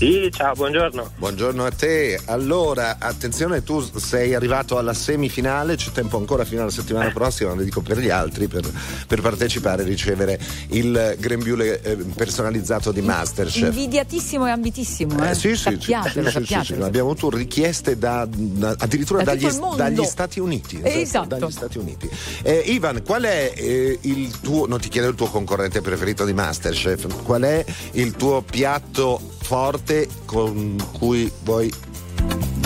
Sì, 0.03 0.28
ciao, 0.32 0.53
buongiorno. 0.55 1.12
Buongiorno 1.16 1.64
a 1.64 1.70
te. 1.70 2.18
Allora, 2.24 2.96
attenzione, 2.98 3.62
tu 3.62 3.80
sei 4.00 4.34
arrivato 4.34 4.76
alla 4.76 4.94
semifinale, 4.94 5.76
c'è 5.76 5.92
tempo 5.92 6.16
ancora 6.16 6.44
fino 6.44 6.62
alla 6.62 6.72
settimana 6.72 7.12
prossima, 7.12 7.53
lo 7.53 7.62
dico 7.62 7.82
per 7.82 7.98
gli 8.00 8.11
altri, 8.11 8.48
per, 8.48 8.68
per 9.07 9.20
partecipare 9.20 9.82
e 9.82 9.86
ricevere 9.86 10.40
il 10.70 11.14
grembiule 11.20 11.80
eh, 11.82 11.96
personalizzato 12.16 12.90
di 12.90 13.00
Masterchef. 13.00 13.68
Invidiatissimo 13.68 14.48
e 14.48 14.50
ambitissimo, 14.50 15.24
eh. 15.24 15.30
Eh, 15.30 15.34
sì, 15.36 15.50
sì, 15.50 15.57
sappiatelo, 15.57 16.30
sì, 16.30 16.32
sì, 16.32 16.42
sì, 16.42 16.46
sappiatelo. 16.46 16.80
sì, 16.82 16.88
abbiamo 16.88 17.11
avuto 17.11 17.30
richieste 17.30 17.96
da, 17.96 18.26
da- 18.28 18.74
addirittura 18.78 19.22
Da 19.22 19.36
dagli, 19.36 19.48
dagli 19.76 20.03
Stati 20.03 20.40
Uniti. 20.40 20.80
Esatto. 20.82 21.36
Dagli 21.36 21.53
Stati 21.53 21.78
Uniti. 21.78 22.11
Eh, 22.42 22.59
Ivan, 22.66 23.05
qual 23.05 23.22
è 23.22 23.53
eh, 23.55 23.98
il 24.00 24.40
tuo, 24.40 24.66
non 24.66 24.80
ti 24.80 24.88
chiedo 24.88 25.07
il 25.07 25.14
tuo 25.14 25.26
concorrente 25.26 25.80
preferito 25.80 26.24
di 26.24 26.32
Masterchef, 26.32 27.22
qual 27.22 27.42
è 27.42 27.64
il 27.92 28.16
tuo 28.16 28.42
piatto 28.42 29.38
forte 29.53 30.09
con 30.24 30.78
cui 30.98 31.30
vuoi 31.42 31.70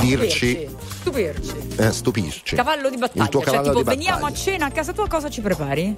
dirci 0.00 0.68
stupirci. 0.78 1.52
Eh, 1.78 1.90
stupisci. 1.90 2.54
Cavallo 2.54 2.88
di 2.90 2.96
battaglia. 2.96 3.24
Il 3.24 3.28
tuo 3.28 3.40
cioè, 3.40 3.50
cavallo 3.54 3.68
tipo, 3.70 3.78
di 3.78 3.84
battaglia. 3.84 4.10
veniamo 4.12 4.26
a 4.26 4.32
cena 4.32 4.66
a 4.66 4.70
casa 4.70 4.92
tua, 4.92 5.08
cosa 5.08 5.28
ci 5.28 5.40
prepari? 5.40 5.92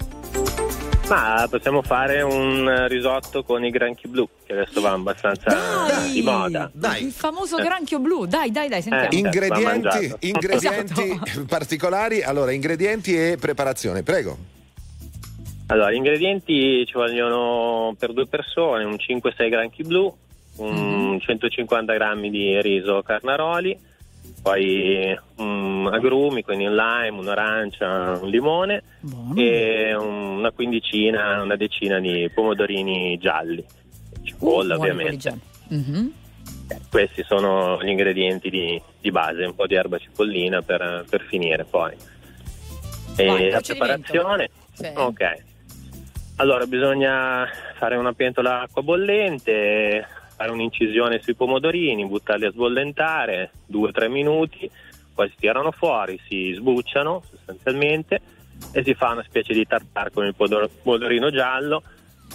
Ma 1.10 1.46
possiamo 1.50 1.82
fare 1.82 2.22
un 2.22 2.86
risotto 2.88 3.42
con 3.44 3.66
i 3.66 3.70
granchi 3.70 4.08
blu, 4.08 4.26
che 4.46 4.54
adesso 4.54 4.80
va 4.80 4.92
abbastanza 4.92 5.50
Dai! 5.50 6.10
di 6.10 6.22
moda. 6.22 6.70
Il 6.98 7.12
famoso 7.12 7.56
granchio 7.58 7.98
blu. 7.98 8.24
Dai, 8.24 8.50
dai, 8.50 8.70
dai, 8.70 8.80
sentiamo. 8.80 9.10
Eh, 9.10 9.16
Ingredienti, 9.16 9.62
mangiato. 9.62 10.16
ingredienti 10.20 11.20
particolari. 11.46 12.22
Allora, 12.22 12.52
ingredienti 12.52 13.14
e 13.14 13.36
preparazione, 13.38 14.02
prego. 14.02 14.38
Allora, 15.66 15.90
gli 15.92 15.96
ingredienti 15.96 16.86
ci 16.86 16.94
vogliono 16.94 17.94
per 17.98 18.14
due 18.14 18.26
persone 18.26 18.84
un 18.84 18.94
5-6 18.94 19.50
granchi 19.50 19.82
blu, 19.82 20.14
un 20.58 21.18
150 21.20 21.92
grammi 21.94 22.30
di 22.30 22.60
riso 22.60 23.02
carnaroli, 23.02 23.78
poi 24.42 25.16
um, 25.36 25.88
agrumi, 25.92 26.42
quindi 26.42 26.66
un 26.66 26.74
lime, 26.74 27.18
un'arancia, 27.18 28.18
un 28.20 28.28
limone 28.28 28.82
e 29.36 29.94
un- 29.94 30.36
una 30.38 30.50
quindicina, 30.52 31.42
una 31.42 31.56
decina 31.56 31.98
di 31.98 32.30
pomodorini 32.32 33.18
gialli, 33.18 33.64
cipolla 34.22 34.76
Uh, 34.76 34.78
ovviamente. 34.78 35.38
Mhm. 35.68 36.12
Questi 36.90 37.22
sono 37.26 37.82
gli 37.82 37.88
ingredienti 37.88 38.50
di, 38.50 38.80
di 39.00 39.10
base, 39.10 39.44
un 39.44 39.54
po' 39.54 39.66
di 39.66 39.74
erba 39.74 39.98
cipollina 39.98 40.62
per, 40.62 41.04
per 41.08 41.22
finire 41.22 41.64
poi. 41.64 41.94
E 43.16 43.26
Vai, 43.26 43.50
la 43.50 43.60
preparazione? 43.60 44.50
Sì. 44.72 44.90
Ok. 44.94 45.46
Allora 46.36 46.66
bisogna 46.66 47.48
fare 47.76 47.96
una 47.96 48.12
pentola 48.12 48.50
d'acqua 48.60 48.82
bollente, 48.82 50.06
fare 50.38 50.52
un'incisione 50.52 51.20
sui 51.20 51.34
pomodorini, 51.34 52.06
buttarli 52.06 52.46
a 52.46 52.52
sbollentare 52.52 53.50
2-3 53.72 54.08
minuti, 54.08 54.70
poi 55.12 55.28
si 55.30 55.34
tirano 55.40 55.72
fuori, 55.72 56.16
si 56.28 56.52
sbucciano 56.52 57.22
sostanzialmente 57.28 58.20
e 58.72 58.84
si 58.84 58.94
fa 58.94 59.10
una 59.10 59.24
specie 59.24 59.52
di 59.52 59.66
tartar 59.66 60.12
con 60.12 60.24
il 60.26 60.34
pomodorino 60.36 61.30
giallo 61.32 61.82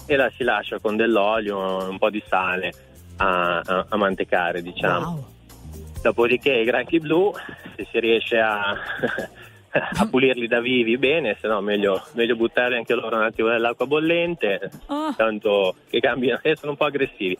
e 0.05 0.17
la 0.17 0.29
si 0.35 0.43
lascia 0.43 0.79
con 0.79 0.97
dell'olio 0.97 1.85
e 1.85 1.87
un 1.87 1.97
po' 1.97 2.09
di 2.09 2.21
sale 2.27 2.73
a, 3.17 3.59
a- 3.63 3.85
a 3.87 3.95
mantecare, 3.95 4.61
diciamo. 4.61 5.31
Dopodiché 6.01 6.51
i 6.51 6.65
granchi 6.65 6.99
blu, 6.99 7.31
se 7.77 7.87
si 7.89 7.99
riesce 8.01 8.37
a, 8.37 8.75
a 9.71 10.05
pulirli 10.09 10.47
da 10.49 10.59
vivi 10.59 10.97
bene, 10.97 11.37
se 11.39 11.47
no 11.47 11.61
meglio, 11.61 12.03
meglio 12.15 12.35
buttarli 12.35 12.75
anche 12.75 12.93
loro 12.95 13.15
un 13.15 13.23
attimo 13.23 13.47
nell'acqua 13.47 13.85
bollente, 13.85 14.69
Ah. 14.87 15.13
tanto 15.15 15.75
che 15.89 16.01
cambino, 16.01 16.37
eh, 16.41 16.57
sono 16.57 16.71
un 16.73 16.77
po' 16.77 16.83
aggressivi, 16.85 17.37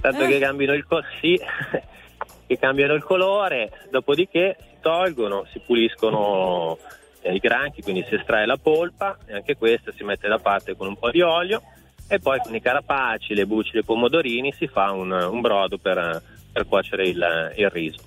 tanto 0.00 0.24
Eh. 0.24 0.28
che 0.28 0.38
cambino 0.38 0.72
il 0.72 0.84
colore, 0.84 1.06
sì, 1.20 1.40
che 2.46 2.58
cambiano 2.58 2.94
il 2.94 3.02
colore, 3.02 3.70
dopodiché 3.90 4.56
si 4.60 4.76
tolgono, 4.80 5.46
si 5.52 5.60
puliscono 5.60 6.78
eh, 7.22 7.34
i 7.34 7.38
granchi, 7.38 7.82
quindi 7.82 8.04
si 8.08 8.14
estrae 8.14 8.46
la 8.46 8.56
polpa 8.56 9.18
e 9.26 9.34
anche 9.34 9.56
questa 9.56 9.92
si 9.92 10.04
mette 10.04 10.28
da 10.28 10.38
parte 10.38 10.76
con 10.76 10.86
un 10.86 10.96
po' 10.96 11.10
di 11.10 11.20
olio 11.22 11.62
e 12.08 12.20
poi 12.20 12.38
con 12.38 12.54
i 12.54 12.60
carapaci, 12.60 13.34
le 13.34 13.46
bucce 13.46 13.72
dei 13.72 13.82
pomodorini 13.82 14.52
si 14.52 14.68
fa 14.68 14.92
un, 14.92 15.10
un 15.10 15.40
brodo 15.40 15.76
per, 15.76 16.22
per 16.52 16.66
cuocere 16.66 17.08
il, 17.08 17.52
il 17.56 17.70
riso. 17.70 18.02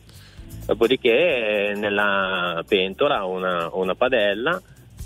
Dopodiché 0.65 1.69
eh, 1.69 1.73
nella 1.73 2.63
pentola 2.67 3.25
una, 3.25 3.69
una 3.73 3.95
padella, 3.95 4.61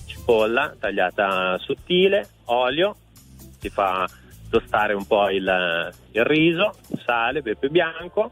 cipolla 0.06 0.76
tagliata 0.78 1.58
sottile, 1.58 2.28
olio, 2.46 2.96
si 3.60 3.70
fa 3.70 4.08
tostare 4.54 4.94
un 4.94 5.08
po' 5.08 5.32
il, 5.32 5.92
il 6.12 6.24
riso, 6.24 6.76
sale, 7.04 7.42
pepe 7.42 7.70
bianco, 7.70 8.32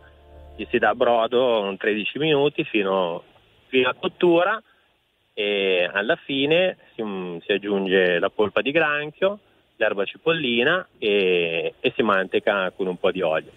gli 0.56 0.68
si 0.70 0.78
dà 0.78 0.94
brodo 0.94 1.74
13 1.76 2.20
minuti 2.20 2.64
fino, 2.64 3.24
fino 3.70 3.90
a 3.90 3.96
cottura 3.96 4.62
e 5.34 5.90
alla 5.92 6.16
fine 6.18 6.78
si, 6.94 7.04
si 7.44 7.52
aggiunge 7.52 8.20
la 8.20 8.30
polpa 8.30 8.62
di 8.62 8.70
granchio, 8.70 9.40
l'erba 9.78 10.06
cipollina 10.06 10.90
e, 11.00 11.74
e 11.80 11.94
si 11.96 12.04
manteca 12.04 12.70
con 12.70 12.86
un 12.86 12.98
po' 12.98 13.10
di 13.10 13.24
olio. 13.24 13.52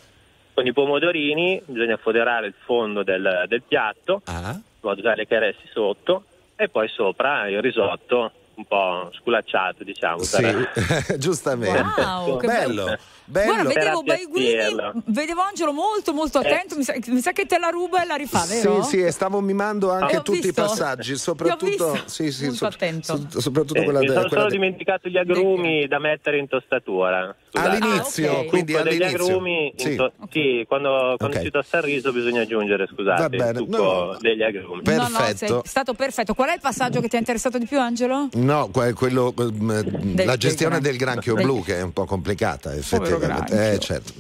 Con 0.55 0.65
i 0.65 0.73
pomodorini 0.73 1.61
bisogna 1.67 1.99
foderare 1.99 2.47
il 2.47 2.55
fondo 2.65 3.03
del, 3.03 3.45
del 3.47 3.61
piatto 3.61 4.23
in 4.27 4.61
modo 4.81 5.03
tale 5.03 5.27
che 5.27 5.39
resti 5.39 5.69
sotto 5.71 6.25
e 6.57 6.71
poi 6.71 6.89
sopra 6.89 7.47
il 7.47 7.61
risotto 7.61 8.33
un 8.57 8.65
po' 8.67 9.11
sculacciato 9.19 9.83
diciamo 9.85 10.23
Sì, 10.23 10.41
per- 10.43 11.17
giustamente. 11.19 11.81
Wow, 12.01 12.39
che 12.39 12.47
bello, 12.47 12.85
bello. 12.85 12.99
bello. 13.25 13.53
Guarda, 13.53 13.69
vedevo 13.73 14.03
Baiguini, 14.03 15.03
vedevo 15.07 15.41
Angelo 15.43 15.73
molto 15.73 16.13
molto 16.13 16.41
Eh. 16.41 16.51
attento, 16.53 16.77
mi, 16.77 16.83
sa, 16.85 16.95
mi 17.07 17.21
sa 17.21 17.33
che 17.33 17.47
te 17.47 17.59
la 17.59 17.69
ruba 17.69 18.03
e 18.03 18.07
la 18.07 18.15
rifà, 18.15 18.45
vero? 18.47 18.83
Sì, 18.83 18.89
sì, 18.99 19.03
e 19.03 19.11
stavo 19.11 19.41
mimando 19.41 19.89
Ti 19.89 20.03
anche 20.03 20.17
ho 20.19 20.23
tutti 20.23 20.41
visto. 20.41 20.61
i 20.61 20.65
passaggi, 20.65 21.17
soprattutto, 21.17 22.03
sì, 22.07 22.31
sì, 22.31 22.45
Molto 22.45 22.57
so- 22.59 22.67
attento. 22.67 23.21
so- 23.29 23.41
soprattutto 23.41 23.81
Eh, 23.81 23.85
quella, 23.85 23.99
mi 24.01 24.07
de- 24.07 24.13
sono 24.13 24.29
quella 24.29 24.43
solo 24.43 24.53
de- 24.53 24.59
dimenticato 24.59 25.09
gli 25.09 25.17
agrumi 25.19 25.87
da 25.89 25.99
mettere 25.99 26.39
in 26.39 26.49
tostatura. 26.49 27.35
All'inizio, 27.55 28.31
Ah, 28.31 28.39
ok. 28.41 28.47
quindi 28.47 28.75
all'inizio. 28.77 29.07
agrumi, 29.25 29.73
Sì. 29.77 29.95
to- 29.97 30.13
sì, 30.31 30.65
quando, 30.67 31.15
quando 31.19 31.37
Ok. 31.37 31.43
si 31.43 31.51
tosta 31.51 31.77
il 31.79 31.83
riso 31.85 32.13
bisogna 32.13 32.43
aggiungere, 32.43 32.87
scusate, 32.93 33.23
Va 33.23 33.29
bene. 33.29 33.51
il 33.51 33.57
succo 33.59 33.77
No. 33.83 34.17
degli 34.21 34.43
agrumi. 34.43 34.83
Per- 34.83 34.97
No, 34.97 35.03
no, 35.09 35.19
Perfetto. 35.19 35.47
sei 35.47 35.61
stato 35.65 35.95
perfetto. 35.95 36.35
Qual 36.35 36.49
è 36.49 36.55
il 36.55 36.61
passaggio 36.61 37.01
che 37.01 37.09
ti 37.09 37.17
ha 37.17 37.19
interessato 37.21 37.59
di 37.59 37.67
più, 37.67 37.79
Angelo? 37.79 38.29
No, 38.35 38.69
que- 38.73 38.93
quello, 38.93 39.33
la 39.37 39.45
del 39.83 40.35
gestione 40.37 40.79
granchio. 40.81 40.81
del 40.81 40.97
granchio 40.97 41.35
Del- 41.35 41.45
blu 41.47 41.63
che 41.63 41.79
è 41.79 41.83
un 41.83 41.93
po' 41.93 42.05
complicata 42.07 42.75
effettivamente. 42.75 43.27
granchio. 43.27 43.61
Eh, 43.61 43.79
certo. 43.79 44.13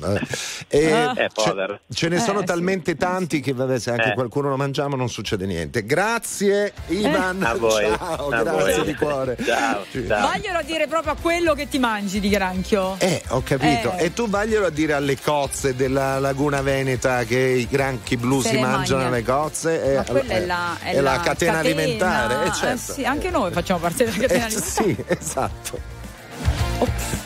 E 0.69 0.93
Ah. 0.93 1.11
Eh, 1.17 1.29
ce, 1.35 1.43
povero. 1.51 1.81
ce 1.93 2.09
ne 2.09 2.19
sono 2.21 2.39
Eh, 2.39 2.41
sì. 2.43 2.47
talmente 2.47 2.97
tanti 2.97 3.41
che 3.41 3.53
vabbè, 3.53 3.79
se 3.79 3.91
anche 3.91 4.11
Eh. 4.11 4.15
qualcuno 4.15 4.49
lo 4.51 4.57
mangiamo 4.57 4.95
non 4.97 5.09
succede 5.09 5.45
niente. 5.47 5.85
Grazie 5.85 6.73
Ivan. 6.89 7.43
A 7.43 7.55
voi. 7.55 7.85
Ciao, 7.85 8.29
a 8.29 8.43
grazie 8.43 8.75
voi. 8.77 8.85
di 8.87 8.95
cuore. 8.95 9.37
Ciao, 9.45 9.83
Sì. 9.91 10.07
ciao. 10.07 10.21
Vaglielo 10.29 10.59
a 10.59 10.63
dire 10.63 10.87
proprio 10.87 11.13
a 11.13 11.17
quello 11.21 11.55
che 11.55 11.69
ti 11.69 11.79
mangi 11.79 12.21
di 12.21 12.29
granchio. 12.29 12.97
Eh, 12.99 13.23
ho 13.29 13.43
capito. 13.43 13.93
Eh. 13.97 14.05
E 14.05 14.13
tu 14.13 14.29
vaglielo 14.29 14.67
a 14.67 14.71
dire 14.71 14.93
alle 14.93 15.19
cozze 15.21 15.75
della 15.75 16.19
laguna 16.19 16.61
veneta 16.63 17.25
che 17.25 17.39
i 17.39 17.67
granchi 17.69 18.17
blu 18.17 18.41
Se 18.43 18.51
si 18.51 18.59
mangiano 18.59 19.03
mangia. 19.09 19.17
le 19.17 19.23
cozze. 19.25 19.83
eh, 19.93 19.97
Ma 19.97 20.05
quella 20.05 20.33
è 20.33 20.37
eh, 20.37 20.47
la, 20.47 20.77
è 20.81 20.91
è 20.91 21.01
la 21.01 21.15
la 21.17 21.21
catena, 21.21 21.59
alimentare. 21.59 22.45
Eh, 22.45 22.49
Eh 22.49 22.53
certo. 22.53 22.93
sì, 22.93 23.05
anche 23.05 23.31
noi 23.31 23.51
facciamo 23.53 23.81
parte 23.81 24.05
della 24.05 24.17
catena 24.17 24.41
Eh, 24.43 24.47
alimentare. 24.47 24.85
sì, 24.85 25.05
esatto. 25.07 25.93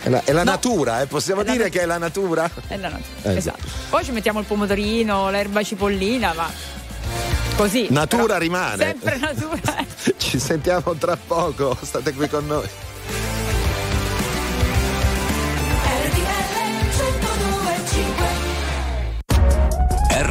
È 0.03 0.09
la, 0.11 0.23
è 0.25 0.33
la 0.33 0.45
natura, 0.45 1.01
eh, 1.01 1.07
possiamo 1.07 1.41
È 1.41 1.45
dire 1.45 1.65
nat- 1.65 1.73
che 1.73 1.81
è 1.81 1.85
la 1.87 1.99
natura? 1.99 2.49
È 2.69 2.77
la 2.77 2.89
natura. 2.91 3.33
Eh, 3.33 3.37
esatto. 3.37 3.67
Poi 3.89 4.05
ci 4.05 4.13
mettiamo 4.13 4.39
il 4.41 4.47
pomodorino, 4.47 5.31
l'erba 5.31 5.63
cipollina, 5.63 6.33
ma 6.35 6.49
così. 7.57 7.87
Natura 7.91 8.39
rimane. 8.39 8.85
Sempre 8.85 9.17
natura. 9.19 9.85
Ci 10.17 10.39
sentiamo 10.39 10.95
tra 10.95 11.17
poco, 11.17 11.77
state 11.81 12.13
qui 12.13 12.29
con 12.29 12.47
noi. 12.47 12.69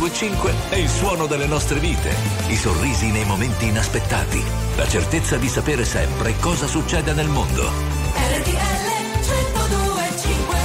1025 0.00 0.70
è 0.70 0.76
il 0.76 0.88
suono 0.88 1.26
delle 1.26 1.44
nostre 1.44 1.78
vite, 1.78 2.14
i 2.48 2.56
sorrisi 2.56 3.10
nei 3.10 3.26
momenti 3.26 3.66
inaspettati, 3.66 4.42
la 4.76 4.88
certezza 4.88 5.36
di 5.36 5.46
sapere 5.46 5.84
sempre 5.84 6.34
cosa 6.40 6.66
succede 6.66 7.12
nel 7.12 7.28
mondo. 7.28 7.64
RTL 8.14 8.88
1025 9.20 10.58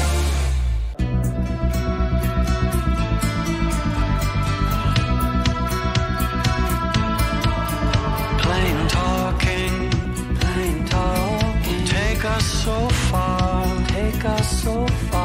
Plain 8.42 8.88
talking, 8.88 9.90
plain 10.40 10.84
talking. 10.86 11.84
Take 11.84 12.26
us 12.26 12.46
so 12.64 12.88
far, 13.10 13.66
take 13.88 14.24
us 14.24 14.62
so 14.62 14.88
far. 15.10 15.25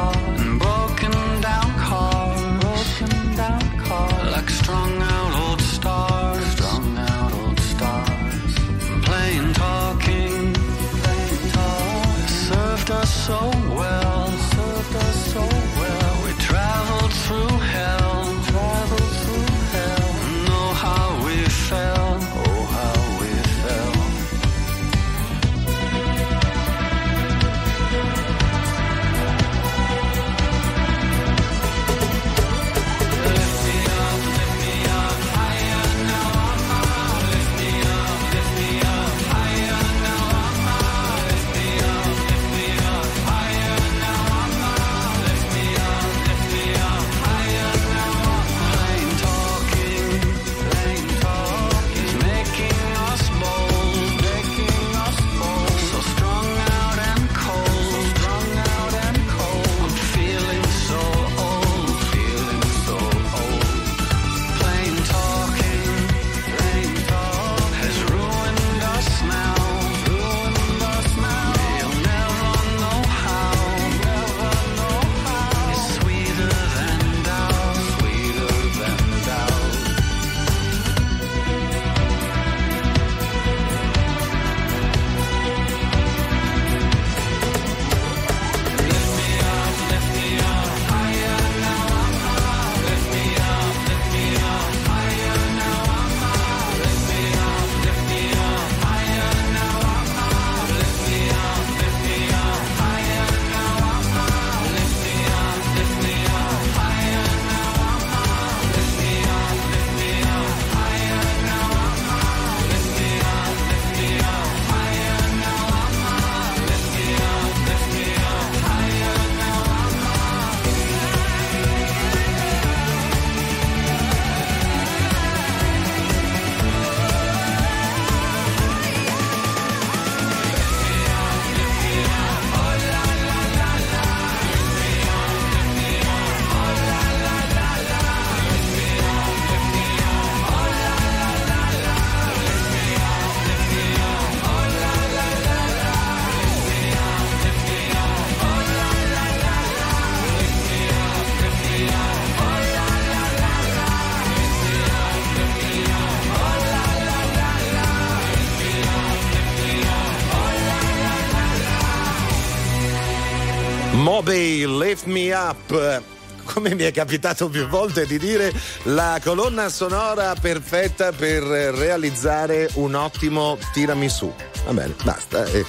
Me 165.11 165.33
Up. 165.33 166.01
Come 166.43 166.73
mi 166.73 166.83
è 166.83 166.91
capitato 166.91 167.49
più 167.49 167.67
volte 167.67 168.05
di 168.05 168.17
dire, 168.17 168.51
la 168.83 169.19
colonna 169.23 169.69
sonora 169.69 170.33
perfetta 170.39 171.11
per 171.11 171.43
realizzare 171.43 172.69
un 172.75 172.95
ottimo 172.95 173.57
tiramisù. 173.73 174.33
Va 174.65 174.73
bene, 174.73 174.93
basta, 175.03 175.45
eh, 175.45 175.65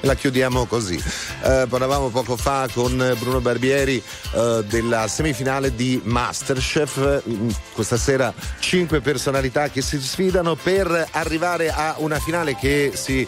la 0.00 0.14
chiudiamo 0.14 0.66
così. 0.66 1.02
Eh, 1.42 1.66
parlavamo 1.68 2.08
poco 2.08 2.36
fa 2.36 2.68
con 2.72 2.96
Bruno 3.18 3.40
Barbieri 3.40 4.02
eh, 4.34 4.64
della 4.68 5.06
semifinale 5.08 5.74
di 5.74 6.00
Masterchef. 6.02 7.22
Mm, 7.28 7.48
Questa 7.72 7.96
sera 7.96 8.32
cinque 8.58 9.00
personalità 9.00 9.68
che 9.68 9.82
si 9.82 9.98
sfidano 10.00 10.54
per 10.54 11.08
arrivare 11.12 11.70
a 11.70 11.94
una 11.98 12.18
finale 12.18 12.56
che 12.56 12.92
si 12.94 13.26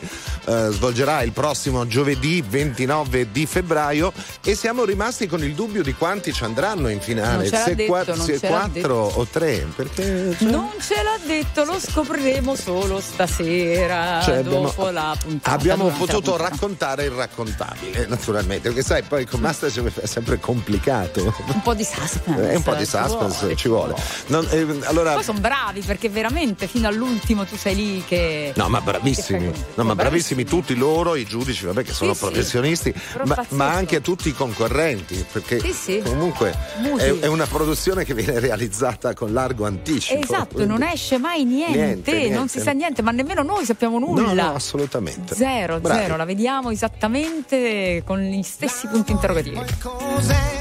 eh, 0.49 0.69
svolgerà 0.71 1.23
il 1.23 1.33
prossimo 1.33 1.87
giovedì 1.87 2.43
29 2.47 3.31
di 3.31 3.45
febbraio 3.47 4.13
e 4.43 4.55
siamo 4.55 4.85
rimasti 4.85 5.27
con 5.27 5.43
il 5.45 5.55
dubbio 5.55 5.83
di 5.83 5.93
quanti 5.95 6.33
ci 6.33 6.43
andranno 6.45 6.89
in 6.89 7.01
finale, 7.01 7.47
se, 7.49 7.75
detto, 7.75 7.93
qua- 7.93 8.17
se 8.17 8.41
quattro 8.41 8.97
o 9.15 9.27
tre, 9.31 9.67
perché 9.77 10.35
cioè, 10.39 10.49
Non 10.51 10.71
ce 10.81 10.95
l'ha 11.03 11.19
detto, 11.27 11.65
lo 11.65 11.79
scopriremo 11.79 12.55
solo 12.57 13.01
stasera 13.01 14.21
Cioè, 14.23 14.39
abbiamo- 14.39 14.73
la 14.91 15.17
puntata. 15.21 15.55
Abbiamo 15.57 15.89
potuto 15.89 16.33
puntata. 16.33 16.49
raccontare 16.49 17.05
il 17.05 17.11
raccontabile, 17.11 18.07
naturalmente, 18.07 18.69
perché 18.69 18.83
sai, 18.85 19.03
poi 19.03 19.27
con 19.27 19.41
Masterchef 19.41 20.01
è 20.01 20.07
sempre 20.07 20.39
complicato. 20.39 21.23
un 21.25 21.63
po' 21.63 21.75
di 21.75 21.85
suspense. 21.85 22.51
È 22.51 22.55
un 22.57 22.63
po' 22.63 22.75
di 22.75 22.87
ci 22.87 22.91
vuole, 22.97 23.09
suspense, 23.31 23.57
ci 23.57 23.69
vuole. 23.69 23.95
Non- 24.27 24.47
eh, 24.51 24.67
allora, 24.85 25.15
Poi 25.15 25.23
sono 25.25 25.41
bravi 25.41 25.81
perché 25.81 26.09
veramente 26.09 26.67
fino 26.67 26.89
all'ultimo 26.89 27.45
tu 27.45 27.57
sei 27.57 27.75
lì 27.75 28.05
che. 28.07 28.53
No, 28.57 28.69
ma 28.69 28.81
bravissimi, 28.81 29.51
no, 29.75 29.85
ma 29.85 29.95
bravissimi 29.95 30.45
tutti 30.45 30.75
loro, 30.75 31.15
i 31.15 31.25
giudici, 31.25 31.65
vabbè, 31.67 31.83
che 31.83 31.93
sono 31.93 32.13
Sì, 32.15 32.19
sì. 32.19 32.25
professionisti, 32.27 32.95
Però 33.13 33.25
ma, 33.27 33.45
ma 33.51 33.73
anche 33.73 34.01
tutti 34.01 34.29
i 34.29 34.33
concorrenti, 34.33 35.25
perché 35.31 35.61
Sì, 35.61 35.73
sì. 35.73 36.03
comunque 36.05 36.55
è, 36.97 37.19
è 37.21 37.27
una 37.27 37.47
produzione 37.47 38.05
che 38.05 38.15
viene 38.15 38.39
realizzata 38.39 39.15
con 39.15 39.33
largo 39.33 39.67
anticipo. 39.67 40.21
Esatto, 40.21 40.55
quindi- 40.57 40.73
non 40.73 40.83
esce 40.83 41.19
mai 41.19 41.45
niente, 41.45 41.77
Niente, 41.79 42.13
non 42.13 42.21
niente. 42.31 42.49
si 42.49 42.61
sa 42.61 42.73
niente, 42.73 43.03
ma 43.03 43.11
nemmeno 43.11 43.43
noi 43.43 43.65
sappiamo 43.65 43.99
nulla. 43.99 44.23
No, 44.23 44.33
no, 44.33 44.55
assolutamente. 44.55 44.78
Zero, 45.35 45.81
Bravi. 45.81 46.01
zero, 46.01 46.17
la 46.17 46.25
vediamo 46.25 46.71
esattamente 46.71 48.03
con 48.05 48.21
gli 48.21 48.43
stessi 48.43 48.87
punti 48.87 49.13
interrogativi. 49.13 49.61
Cos'è? 49.81 50.59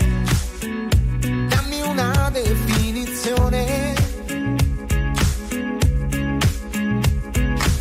Dammi 1.47 1.81
una 1.81 2.29
definizione. 2.31 3.95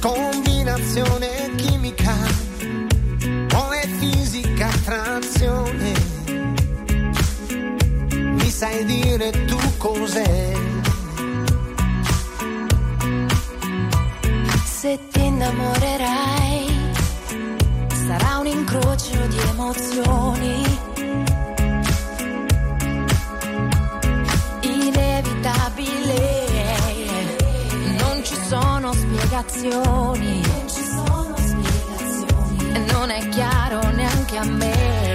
Combinazione 0.00 1.54
chimica 1.56 2.14
o 3.54 3.70
è 3.70 3.86
fisica 3.98 4.66
attrazione? 4.68 5.92
Mi 8.10 8.50
sai 8.50 8.84
dire 8.84 9.30
tu 9.46 9.58
cos'è? 9.78 10.55
Se 14.86 14.98
ti 15.10 15.24
innamorerai, 15.24 16.92
sarà 18.06 18.38
un 18.38 18.46
incrocio 18.46 19.26
di 19.26 19.38
emozioni. 19.50 20.62
Inevitabile, 24.60 26.22
non 27.98 28.22
ci 28.22 28.36
sono 28.48 28.92
spiegazioni. 28.92 30.42
Non 32.92 33.10
è 33.10 33.28
chiaro 33.30 33.90
neanche 33.90 34.36
a 34.36 34.44
me. 34.44 35.05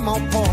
Sorprende 0.00 0.28
prima 0.30 0.49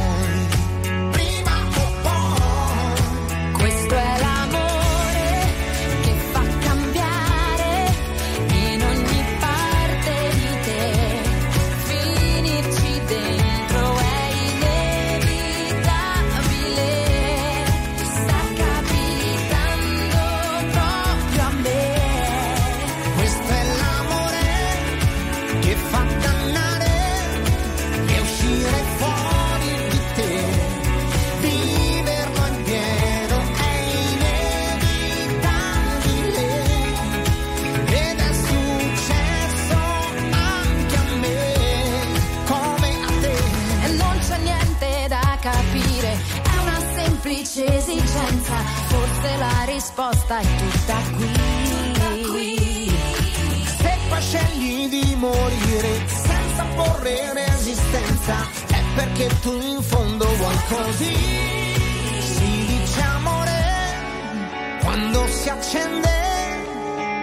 semplice 47.57 47.77
esigenza, 47.77 48.55
forse 48.87 49.37
la 49.37 49.63
risposta 49.65 50.39
è 50.39 50.45
tutta 50.57 50.95
qui. 52.27 52.91
Se 53.79 53.97
poi 54.09 54.21
scegli 54.21 54.87
di 54.87 55.15
morire 55.15 56.07
senza 56.07 56.65
porre 56.75 57.33
resistenza, 57.33 58.35
è 58.67 58.81
perché 58.95 59.29
tu 59.41 59.59
in 59.59 59.81
fondo 59.81 60.25
vuoi 60.35 60.57
così. 60.67 61.15
Si 62.19 62.65
dice 62.67 63.01
amore 63.01 63.65
quando 64.83 65.27
si 65.27 65.49
accende, 65.49 66.09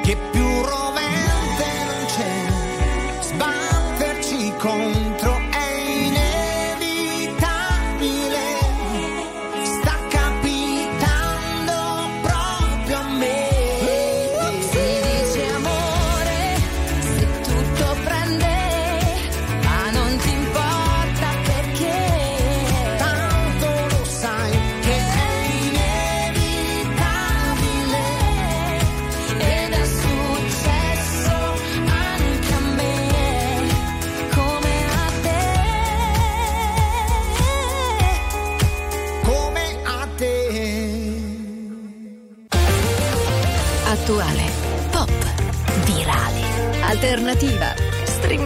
che 0.02 0.16
più 0.32 0.62
rovente 0.62 0.94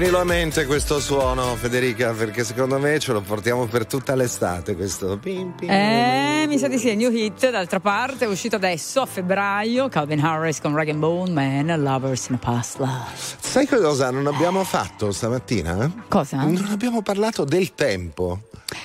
Tienilo 0.00 0.22
a 0.22 0.24
mente 0.24 0.64
questo 0.64 0.98
suono, 0.98 1.56
Federica, 1.56 2.12
perché 2.14 2.42
secondo 2.42 2.78
me 2.78 2.98
ce 2.98 3.12
lo 3.12 3.20
portiamo 3.20 3.66
per 3.66 3.84
tutta 3.84 4.14
l'estate. 4.14 4.74
Questo 4.74 5.18
pim, 5.18 5.52
pim. 5.52 5.68
Eh, 5.68 6.46
mi 6.48 6.56
sa 6.56 6.68
di 6.68 6.78
sì, 6.78 6.88
è 6.88 6.94
new 6.94 7.12
hit. 7.12 7.50
D'altra 7.50 7.80
parte 7.80 8.24
è 8.24 8.26
uscito 8.28 8.56
adesso 8.56 9.02
a 9.02 9.04
febbraio. 9.04 9.90
Calvin 9.90 10.24
Harris 10.24 10.62
con 10.62 10.74
Rag 10.74 10.90
Bone 10.94 11.30
Man, 11.32 11.82
Lovers 11.82 12.28
in 12.28 12.36
a 12.36 12.38
Past 12.38 12.78
Love. 12.78 13.10
Sai 13.40 13.66
cosa 13.66 14.10
non 14.10 14.26
abbiamo 14.26 14.64
fatto 14.64 15.12
stamattina? 15.12 16.04
Cosa? 16.08 16.44
Non 16.44 16.68
abbiamo 16.70 17.02
parlato 17.02 17.44
del 17.44 17.74
tempo. 17.74 18.38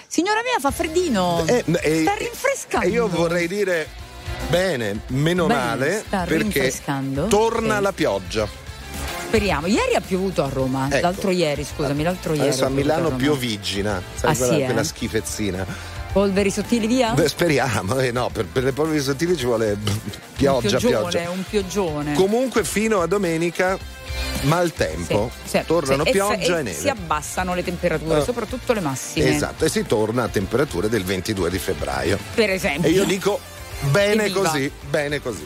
Signora 0.07 0.41
mia, 0.43 0.59
fa 0.59 0.71
freddino. 0.71 1.45
Eh, 1.47 1.63
eh, 1.81 2.01
sta 2.01 2.15
rinfrescando. 2.15 2.87
E 2.87 2.89
io 2.89 3.07
vorrei 3.07 3.47
dire 3.47 3.87
bene, 4.49 4.99
meno 5.07 5.45
Bene, 5.45 5.63
male, 5.63 6.03
perché 6.25 6.73
torna 7.29 7.75
Ok. 7.77 7.81
la 7.81 7.91
pioggia. 7.93 8.63
Speriamo. 9.27 9.67
Ieri 9.67 9.95
ha 9.95 10.01
piovuto 10.01 10.43
a 10.43 10.49
Roma. 10.49 10.87
Ecco. 10.89 11.01
L'altro 11.01 11.31
ieri, 11.31 11.65
scusami, 11.65 12.03
l'altro 12.03 12.33
ieri. 12.33 12.47
Adesso 12.47 12.65
a 12.65 12.69
Milano 12.69 13.03
Roma. 13.05 13.15
piovigina, 13.17 14.01
sai 14.13 14.31
Ah, 14.31 14.35
quella, 14.35 14.53
sì, 14.53 14.61
eh? 14.61 14.65
quella 14.65 14.83
schifezzina. 14.83 15.65
Polveri 16.13 16.49
sottili 16.49 16.87
via? 16.87 17.11
Beh, 17.11 17.27
speriamo, 17.27 17.99
eh, 17.99 18.11
no, 18.11 18.29
per, 18.31 18.45
per 18.45 18.63
le 18.63 18.71
polveri 18.71 19.01
sottili 19.01 19.35
ci 19.35 19.43
vuole 19.43 19.77
pioggia, 20.37 20.75
un 20.75 20.79
pioggione, 20.79 21.09
pioggia. 21.09 21.29
un 21.29 21.43
pioggione. 21.49 22.13
Comunque 22.13 22.63
fino 22.63 23.01
a 23.01 23.05
domenica 23.07 23.77
maltempo, 24.43 25.29
Sì, 25.43 25.61
tornano 25.65 26.05
sì, 26.05 26.11
pioggia 26.11 26.55
e, 26.57 26.59
e 26.59 26.63
neve. 26.63 26.73
si 26.77 26.87
abbassano 26.87 27.53
le 27.53 27.63
temperature, 27.65 28.19
Eh. 28.19 28.23
soprattutto 28.23 28.71
le 28.71 28.79
massime. 28.79 29.35
Esatto, 29.35 29.65
e 29.65 29.69
si 29.69 29.83
torna 29.85 30.23
a 30.23 30.27
temperature 30.29 30.87
del 30.87 31.03
22 31.03 31.49
di 31.49 31.57
febbraio. 31.57 32.17
Per 32.33 32.49
esempio. 32.49 32.87
E 32.87 32.93
io 32.93 33.03
dico 33.03 33.37
bene 33.91 34.29
così, 34.29 34.71
bene 34.89 35.21
così. 35.21 35.45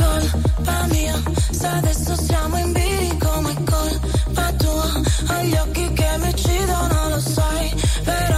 Colpa 0.00 0.86
mia, 0.90 1.14
se 1.50 1.66
adesso 1.66 2.14
siamo 2.16 2.56
in 2.58 2.72
bilico, 2.72 3.40
ma 3.40 3.50
è 3.50 3.56
colpa 3.64 4.52
tua. 4.52 4.90
Ho 5.30 5.42
gli 5.42 5.56
occhi 5.56 5.92
che 5.92 6.08
mi 6.18 6.28
uccidono, 6.28 7.08
lo 7.08 7.20
sai, 7.20 7.74
però 8.04 8.37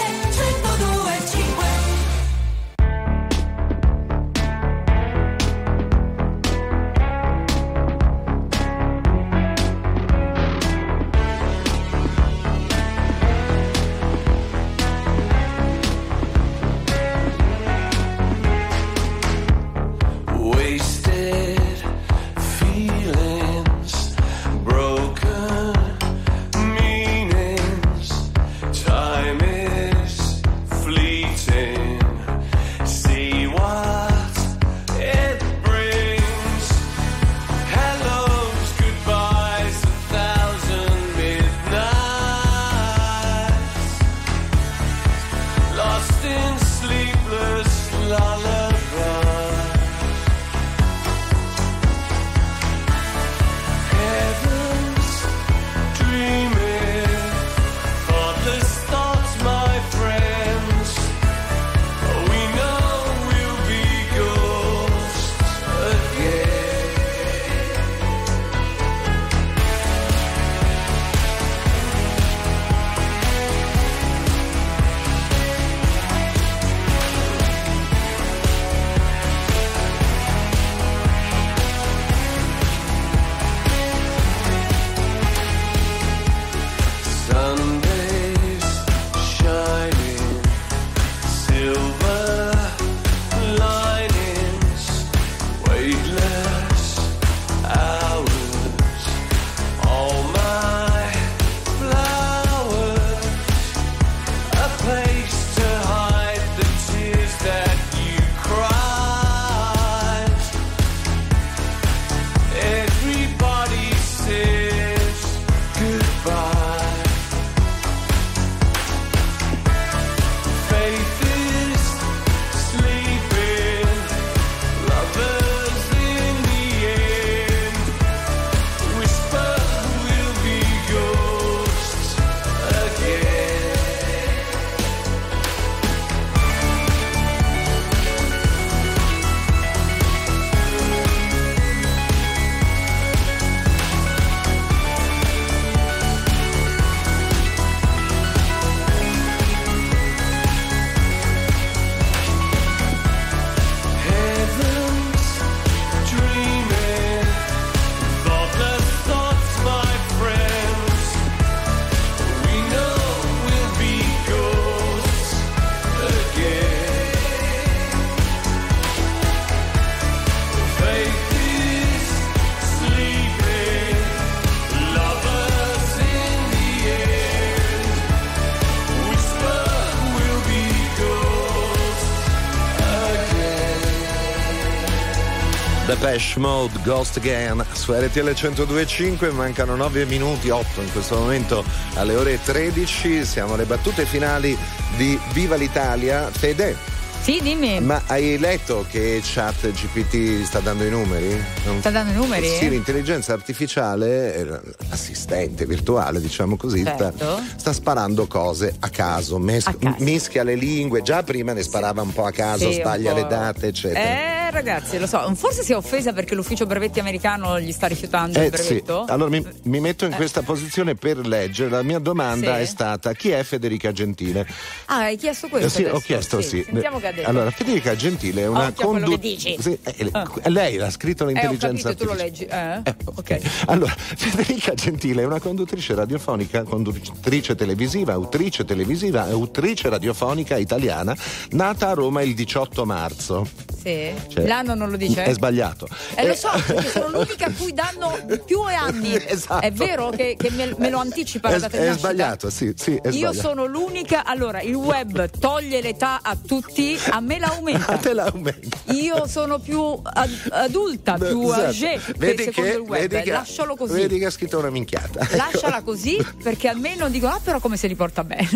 Depeche 186.11 186.39
Mode 186.39 186.77
Ghost 186.83 187.17
Again 187.17 187.65
su 187.71 187.93
RTL 187.93 188.31
102.5 188.31 189.31
mancano 189.31 189.77
9 189.77 190.03
minuti 190.05 190.49
8 190.49 190.81
in 190.81 190.91
questo 190.91 191.17
momento 191.17 191.63
alle 191.93 192.15
ore 192.15 192.37
13 192.43 193.23
siamo 193.23 193.53
alle 193.53 193.63
battute 193.63 194.05
finali 194.05 194.57
di 194.97 195.17
Viva 195.31 195.55
l'Italia 195.55 196.29
Fede 196.29 196.99
sì, 197.21 197.39
dimmi. 197.39 197.79
Ma 197.81 198.01
hai 198.07 198.39
letto 198.39 198.83
che 198.89 199.21
Chat 199.23 199.69
GPT 199.69 200.43
sta 200.43 200.59
dando 200.59 200.83
i 200.83 200.89
numeri? 200.89 201.39
Non... 201.65 201.77
Sta 201.77 201.91
dando 201.91 202.13
i 202.13 202.15
numeri? 202.15 202.47
Sì, 202.47 202.67
l'intelligenza 202.67 203.33
artificiale, 203.33 204.35
eh, 204.35 204.59
assistente 204.89 205.67
virtuale, 205.67 206.19
diciamo 206.19 206.57
così, 206.57 206.83
certo. 206.83 207.13
sta, 207.15 207.43
sta, 207.57 207.73
sparando 207.73 208.25
cose 208.25 208.75
a 208.79 208.89
caso, 208.89 209.37
mes- 209.37 209.67
a 209.67 209.75
caso, 209.75 209.97
mischia 209.99 210.41
le 210.41 210.55
lingue. 210.55 211.03
Già 211.03 211.21
prima 211.21 211.53
ne 211.53 211.61
sparava 211.61 212.01
un 212.01 212.11
po' 212.11 212.25
a 212.25 212.31
caso, 212.31 212.71
sì, 212.71 212.79
sbaglia 212.79 213.13
le 213.13 213.27
date, 213.27 213.67
eccetera. 213.67 213.99
Eh 214.01 214.40
ragazzi, 214.51 214.97
lo 214.99 215.07
so. 215.07 215.33
Forse 215.35 215.63
si 215.63 215.71
è 215.71 215.75
offesa 215.75 216.13
perché 216.13 216.35
l'ufficio 216.35 216.65
brevetti 216.65 216.99
americano 216.99 217.59
gli 217.59 217.71
sta 217.71 217.87
rifiutando 217.87 218.39
il 218.39 218.45
Eh, 218.45 218.57
sì. 218.57 218.63
brevetto. 218.67 219.05
Allora 219.07 219.29
mi, 219.29 219.45
mi 219.63 219.79
metto 219.79 220.05
in 220.05 220.13
Eh. 220.13 220.15
questa 220.15 220.41
posizione 220.41 220.95
per 220.95 221.17
leggere. 221.25 221.69
La 221.69 221.81
mia 221.83 221.99
domanda 221.99 222.55
Sì. 222.55 222.61
è 222.61 222.65
stata: 222.65 223.13
chi 223.13 223.29
è 223.29 223.43
Federica 223.43 223.91
Gentile? 223.91 224.45
Ah, 224.85 224.97
hai 225.03 225.17
chiesto 225.17 225.47
questo? 225.47 225.67
Eh 225.67 225.69
sì, 225.69 225.81
adesso? 225.81 225.95
ho 225.95 225.99
chiesto 225.99 226.41
sì. 226.41 226.63
Sentiamo 226.65 226.99
che 226.99 227.07
ha 227.07 227.11
detto. 227.11 227.29
Allora, 227.29 227.49
Federica 227.51 227.95
Gentile 227.95 228.41
è 228.43 228.47
una 228.47 228.67
Occhio 228.67 228.85
a 228.87 228.89
quello 228.89 229.05
condu- 229.07 229.21
che 229.21 229.27
dici. 229.27 229.55
Sì, 229.59 229.77
eh, 229.83 230.09
Ah. 230.11 230.29
Lei 230.49 230.75
l'ha 230.77 230.89
scritto 230.89 231.23
eh, 231.23 231.27
ho 231.27 231.29
l'intelligenza 231.29 231.89
capito, 231.89 232.03
tu 232.05 232.09
lo 232.11 232.15
leggi. 232.17 232.43
Eh? 232.45 232.81
ok. 233.15 233.39
Allora, 233.67 233.93
Federica 233.97 234.73
Gentile 234.73 235.21
è 235.21 235.25
una 235.25 235.39
conduttrice 235.39 235.93
radiofonica, 235.95 236.63
conduttrice 236.63 237.55
televisiva, 237.55 238.13
autrice 238.13 238.65
televisiva 238.65 239.27
e 239.27 239.31
autrice 239.31 239.89
radiofonica 239.89 240.57
italiana, 240.57 241.15
nata 241.51 241.89
a 241.89 241.93
Roma 241.93 242.21
il 242.21 242.33
18 242.33 242.85
marzo. 242.85 243.47
Sì. 243.81 244.11
Cioè, 244.27 244.40
L'anno 244.45 244.73
non 244.75 244.89
lo 244.89 244.97
dice? 244.97 245.23
È 245.23 245.33
sbagliato. 245.33 245.87
Eh, 246.15 246.27
lo 246.27 246.35
so, 246.35 246.49
perché 246.65 246.89
sono 246.89 247.09
l'unica 247.09 247.45
a 247.47 247.51
cui 247.57 247.73
danno 247.73 248.17
più 248.45 248.61
anni. 248.61 249.09
Esatto. 249.31 249.61
È 249.65 249.71
vero 249.71 250.09
che, 250.09 250.35
che 250.37 250.49
me, 250.51 250.73
me 250.77 250.89
lo 250.89 250.97
anticipa 250.99 251.49
È, 251.49 251.51
la 251.53 251.59
data 251.59 251.77
di 251.77 251.85
è 251.85 251.93
sbagliato, 251.93 252.49
sì, 252.49 252.73
sì, 252.75 252.95
è 252.95 253.07
Io 253.07 253.11
sbagliato. 253.31 253.33
sono 253.39 253.65
l'unica. 253.65 254.25
Allora, 254.25 254.61
il 254.61 254.73
web 254.75 255.29
toglie 255.39 255.81
l'età 255.81 256.19
a 256.21 256.35
tutti, 256.35 256.97
a 257.09 257.19
me 257.21 257.39
la 257.39 257.47
aumenta. 257.47 257.87
A 257.93 257.97
te 257.97 258.13
la 258.13 258.25
aumenta. 258.25 258.77
Io 258.93 259.27
sono 259.27 259.59
più 259.59 259.99
ad- 260.03 260.49
adulta, 260.51 261.13
più 261.13 261.43
Esatto. 261.43 261.61
âgée 261.69 261.99
che 262.05 262.13
Vedi 262.17 262.43
secondo 262.43 262.69
che- 262.69 262.75
il 262.75 262.81
web. 262.81 263.07
vedi 263.09 263.23
che- 263.23 263.31
Lascialo 263.31 263.75
così. 263.75 263.93
Vedi 263.93 264.19
che 264.19 264.25
ha 264.25 264.31
scritto 264.31 264.57
una 264.59 264.69
minchiata. 264.69 265.27
Lasciala 265.35 265.81
così 265.81 266.17
perché 266.43 266.67
almeno 266.67 267.07
dico, 267.09 267.27
ah, 267.27 267.39
però 267.43 267.59
come 267.59 267.77
se 267.77 267.87
li 267.87 267.95
porta 267.95 268.23
bene. 268.23 268.49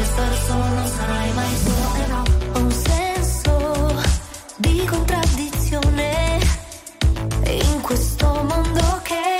Vuoi 0.00 0.04
stare 0.04 0.36
solo, 0.46 0.88
mai 1.34 1.56
no, 2.08 2.22
ho 2.52 2.58
un 2.58 2.70
senso 2.72 4.02
di 4.56 4.84
contraddizione 4.86 6.38
in 7.44 7.80
questo 7.82 8.26
mondo 8.26 9.00
che 9.02 9.39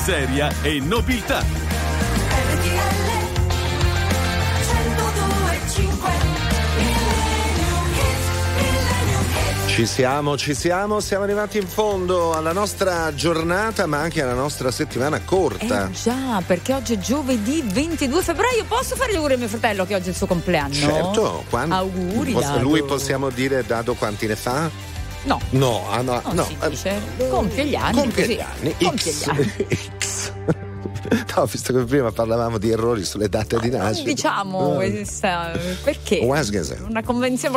miseria 0.00 0.50
e 0.62 0.80
nobiltà. 0.80 1.44
Ci 9.66 9.86
siamo, 9.86 10.36
ci 10.36 10.54
siamo, 10.54 11.00
siamo 11.00 11.24
arrivati 11.24 11.58
in 11.58 11.66
fondo 11.66 12.34
alla 12.34 12.52
nostra 12.52 13.14
giornata, 13.14 13.86
ma 13.86 13.98
anche 13.98 14.20
alla 14.22 14.34
nostra 14.34 14.70
settimana 14.70 15.20
corta. 15.20 15.86
Eh 15.86 15.92
già, 15.92 16.42
perché 16.46 16.72
oggi 16.74 16.94
è 16.94 16.98
giovedì 16.98 17.62
22 17.64 18.22
febbraio. 18.22 18.64
Posso 18.66 18.96
fare 18.96 19.12
gli 19.12 19.16
auguri 19.16 19.34
a 19.34 19.38
mio 19.38 19.48
fratello 19.48 19.84
che 19.86 19.94
oggi 19.94 20.06
è 20.06 20.10
il 20.10 20.16
suo 20.16 20.26
compleanno? 20.26 20.74
Certo, 20.74 21.44
quando, 21.50 21.74
Auguri. 21.74 22.32
Posso- 22.32 22.48
Dado. 22.48 22.62
lui 22.62 22.82
possiamo 22.82 23.30
dire 23.30 23.64
Dado 23.64 23.94
quanti 23.94 24.26
ne 24.26 24.36
fa? 24.36 24.68
No. 25.22 25.40
No, 25.50 25.86
ah, 25.90 26.00
no, 26.00 26.20
No, 26.24 26.32
no. 26.32 26.44
si 26.44 26.56
eh, 26.60 26.68
dice 26.68 27.00
compie 27.28 27.64
gli 27.66 27.74
anni. 27.74 27.96
Compie 27.96 28.22
così. 28.24 28.36
gli 28.36 28.40
anni, 28.40 28.74
Compie 28.82 29.12
X. 29.12 29.24
gli 29.24 29.30
anni. 29.30 29.52
No, 31.36 31.44
visto 31.46 31.72
che 31.72 31.84
prima 31.84 32.10
parlavamo 32.10 32.58
di 32.58 32.70
errori 32.70 33.04
sulle 33.04 33.28
date 33.28 33.58
di 33.60 33.70
Non 33.70 33.80
nascita. 33.80 34.08
diciamo 34.08 34.80
Eh. 34.80 35.04
perché? 35.82 36.18
Una 36.88 37.02
convenzione 37.02 37.54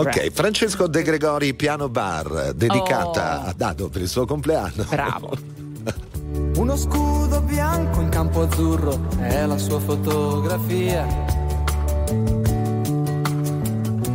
Ok, 0.00 0.30
Francesco 0.32 0.86
De 0.86 1.02
Gregori 1.02 1.54
Piano 1.54 1.88
Bar, 1.88 2.52
dedicata 2.54 3.42
Oh. 3.44 3.48
a 3.48 3.54
Dado 3.56 3.88
per 3.88 4.02
il 4.02 4.08
suo 4.08 4.24
compleanno. 4.24 4.84
Bravo. 4.88 5.36
Uno 6.56 6.76
scudo 6.76 7.40
bianco 7.42 8.00
in 8.00 8.08
campo 8.08 8.42
azzurro 8.42 8.98
è 9.20 9.44
la 9.46 9.58
sua 9.58 9.80
fotografia. 9.80 11.06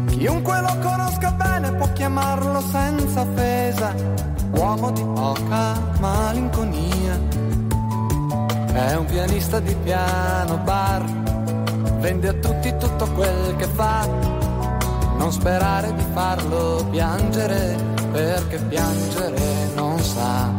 Chiunque 0.10 0.62
lo 0.62 0.78
conosca 0.82 1.32
bene 1.32 1.74
può 1.74 1.92
chiamarlo 1.94 2.62
senza 2.72 3.22
offesa, 3.22 3.94
uomo 4.56 4.92
di 4.92 5.04
poca 5.04 5.80
malinconia. 6.00 7.33
È 8.74 8.96
un 8.96 9.06
pianista 9.06 9.60
di 9.60 9.76
piano 9.84 10.58
bar, 10.58 11.04
vende 12.00 12.30
a 12.30 12.34
tutti 12.34 12.76
tutto 12.80 13.06
quel 13.12 13.56
che 13.56 13.68
fa. 13.68 14.08
Non 15.16 15.32
sperare 15.32 15.94
di 15.94 16.04
farlo 16.12 16.84
piangere, 16.90 17.78
perché 18.12 18.58
piangere 18.58 19.70
non 19.76 20.00
sa. 20.00 20.50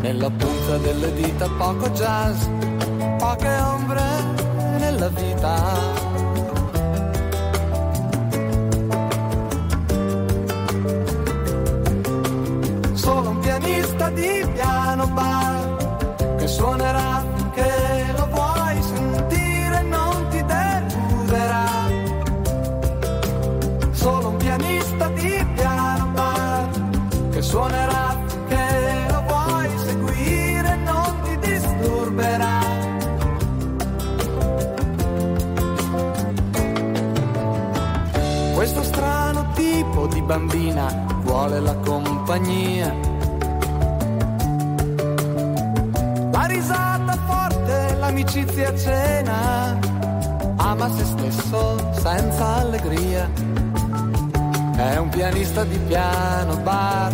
Nella 0.00 0.28
punta 0.28 0.76
delle 0.76 1.14
dita 1.14 1.48
poco 1.56 1.88
jazz, 1.92 2.44
poche 3.16 3.48
ombre 3.60 4.02
nella 4.78 5.08
vita. 5.08 5.54
Solo 12.92 13.30
un 13.30 13.38
pianista 13.38 14.10
di 14.10 14.46
piano 14.52 15.06
bar 15.08 15.65
suonerà 16.56 17.22
che 17.52 17.70
lo 18.16 18.26
vuoi 18.32 18.82
sentire 18.82 19.82
non 19.82 20.26
ti 20.30 20.42
deluderà. 20.42 21.68
Solo 23.90 24.28
un 24.28 24.36
pianista 24.36 25.08
di 25.08 25.46
piano 25.54 26.06
bar 26.14 26.68
che 27.30 27.42
suonerà 27.42 28.16
che 28.48 28.66
lo 29.10 29.22
vuoi 29.28 29.68
seguire 29.84 30.76
non 30.76 31.10
ti 31.24 31.38
disturberà. 31.46 32.58
Questo 38.54 38.82
strano 38.82 39.46
tipo 39.52 40.06
di 40.06 40.22
bambina 40.22 40.86
vuole 41.22 41.60
la 41.60 41.74
compagnia. 41.84 43.05
Forte, 48.16 48.40
l'amicizia 48.46 48.68
a 48.68 48.76
cena, 48.76 49.78
ama 50.56 50.90
se 50.96 51.04
stesso 51.04 51.92
senza 51.92 52.46
allegria. 52.56 53.28
È 54.76 54.96
un 54.96 55.08
pianista 55.08 55.64
di 55.64 55.78
piano 55.78 56.56
bar, 56.58 57.12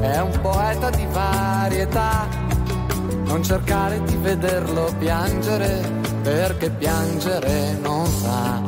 è 0.00 0.20
un 0.20 0.38
poeta 0.40 0.90
di 0.90 1.06
varietà. 1.10 2.28
Non 3.24 3.42
cercare 3.42 4.02
di 4.04 4.16
vederlo 4.16 4.92
piangere, 4.98 5.80
perché 6.22 6.70
piangere 6.70 7.78
non 7.80 8.06
sa. 8.06 8.60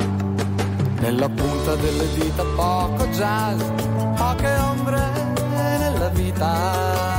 Nella 0.99 1.29
punta 1.29 1.75
delle 1.75 2.13
dita 2.15 2.43
poco 2.55 3.07
jazz, 3.09 3.61
poche 4.15 4.55
ombre 4.57 5.01
nella 5.53 6.09
vita. 6.09 7.14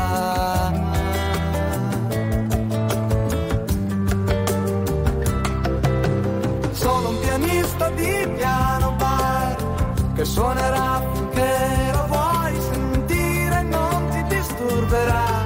Disturberà. 14.86 15.44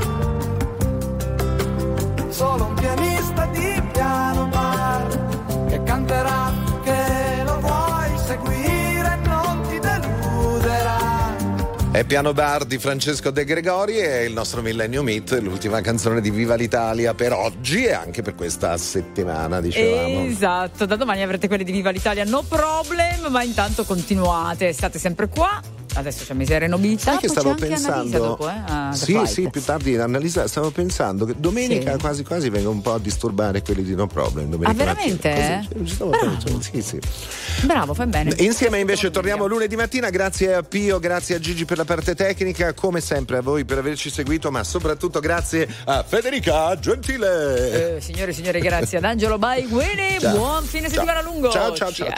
Solo 2.29 2.67
un 2.67 2.75
pianista 2.75 3.47
di 3.47 3.83
piano 3.93 4.47
bar 4.47 5.67
che 5.69 5.83
canterà 5.83 6.53
che 6.85 7.43
lo 7.45 7.61
vuoi 7.61 8.19
seguire 8.27 9.19
non 9.25 9.63
ti 9.69 9.79
deluderà. 9.79 10.99
È 11.91 12.05
Piano 12.05 12.33
Bar 12.33 12.65
di 12.65 12.79
Francesco 12.79 13.31
De 13.31 13.45
Gregori 13.45 13.99
e 13.99 14.25
il 14.25 14.33
nostro 14.33 14.63
Millennium 14.63 15.09
Hit, 15.09 15.33
l'ultima 15.41 15.81
canzone 15.81 16.21
di 16.21 16.31
Viva 16.31 16.55
l'Italia 16.55 17.15
per 17.15 17.33
oggi 17.33 17.85
e 17.85 17.93
anche 17.93 18.23
per 18.23 18.35
questa 18.35 18.77
settimana, 18.77 19.61
dicevamo. 19.61 20.25
Esatto, 20.25 20.87
da 20.87 20.97
domani 20.97 21.23
avrete 21.23 21.49
quelle 21.49 21.65
di 21.65 21.73
Viva 21.73 21.91
l'Italia, 21.91 22.25
no 22.25 22.43
problem, 22.43 23.27
ma 23.29 23.43
intanto 23.43 23.85
continuate, 23.85 24.73
state 24.73 24.99
sempre 24.99 25.29
qua. 25.29 25.61
Adesso 25.93 26.25
c'è 26.25 26.35
miseria 26.35 26.67
e 26.67 26.71
nobiltà. 26.71 27.13
Sai 27.13 27.19
che 27.19 27.29
stavo 27.29 27.55
pensando? 27.55 28.19
Dopo, 28.19 28.49
eh? 28.49 28.53
a 28.67 28.93
sì, 28.95 29.07
Flight. 29.13 29.27
sì, 29.27 29.49
più 29.51 29.63
tardi 29.63 29.97
Annalisa 29.97 30.47
stavo 30.47 30.71
pensando 30.71 31.25
che 31.25 31.35
domenica 31.37 31.93
Sì. 31.93 31.99
quasi 31.99 32.23
quasi 32.25 32.49
vengo 32.49 32.71
un 32.71 32.81
po' 32.81 32.95
a 32.95 32.99
disturbare 32.99 33.63
quelli 33.63 33.83
di 33.83 33.95
No 33.95 34.07
Problem. 34.07 34.49
domenica 34.51 34.71
Ah, 34.71 34.75
veramente? 34.75 35.67
Così, 35.73 35.89
stavo 35.95 36.11
pensando, 36.11 36.61
sì, 36.63 36.81
sì. 36.83 36.99
Bravo, 37.65 37.95
fai 37.95 38.07
bene. 38.07 38.35
Insieme 38.39 38.79
invece 38.79 39.11
torniamo 39.11 39.47
lunedì 39.47 39.75
mattina, 39.77 40.11
grazie 40.11 40.55
a 40.55 40.63
Pio, 40.63 40.99
grazie 41.01 41.35
a 41.35 41.39
Gigi 41.41 41.65
per 41.65 41.77
la 41.79 41.85
parte 41.85 42.15
tecnica, 42.15 42.73
come 42.73 43.01
sempre 43.01 43.39
a 43.39 43.43
voi 43.43 43.65
per 43.65 43.79
averci 43.79 44.11
seguito, 44.11 44.51
ma 44.51 44.63
soprattutto 44.65 45.19
grazie 45.21 45.69
a 45.87 46.05
Federica 46.07 46.79
Gentile. 46.79 47.97
Eh, 47.97 48.01
signore 48.01 48.31
e 48.31 48.35
signori, 48.35 48.61
grazie 48.61 48.99
ad 48.99 49.05
Angelo 49.05 49.39
Baiguini. 49.39 50.19
Ciao. 50.21 50.37
Buon 50.37 50.65
fine 50.65 50.83
Ciao. 50.89 50.91
settimana 50.93 51.21
lungo. 51.23 51.51
Ciao, 51.51 51.75
ciao, 51.75 51.91
ciao. 51.93 52.09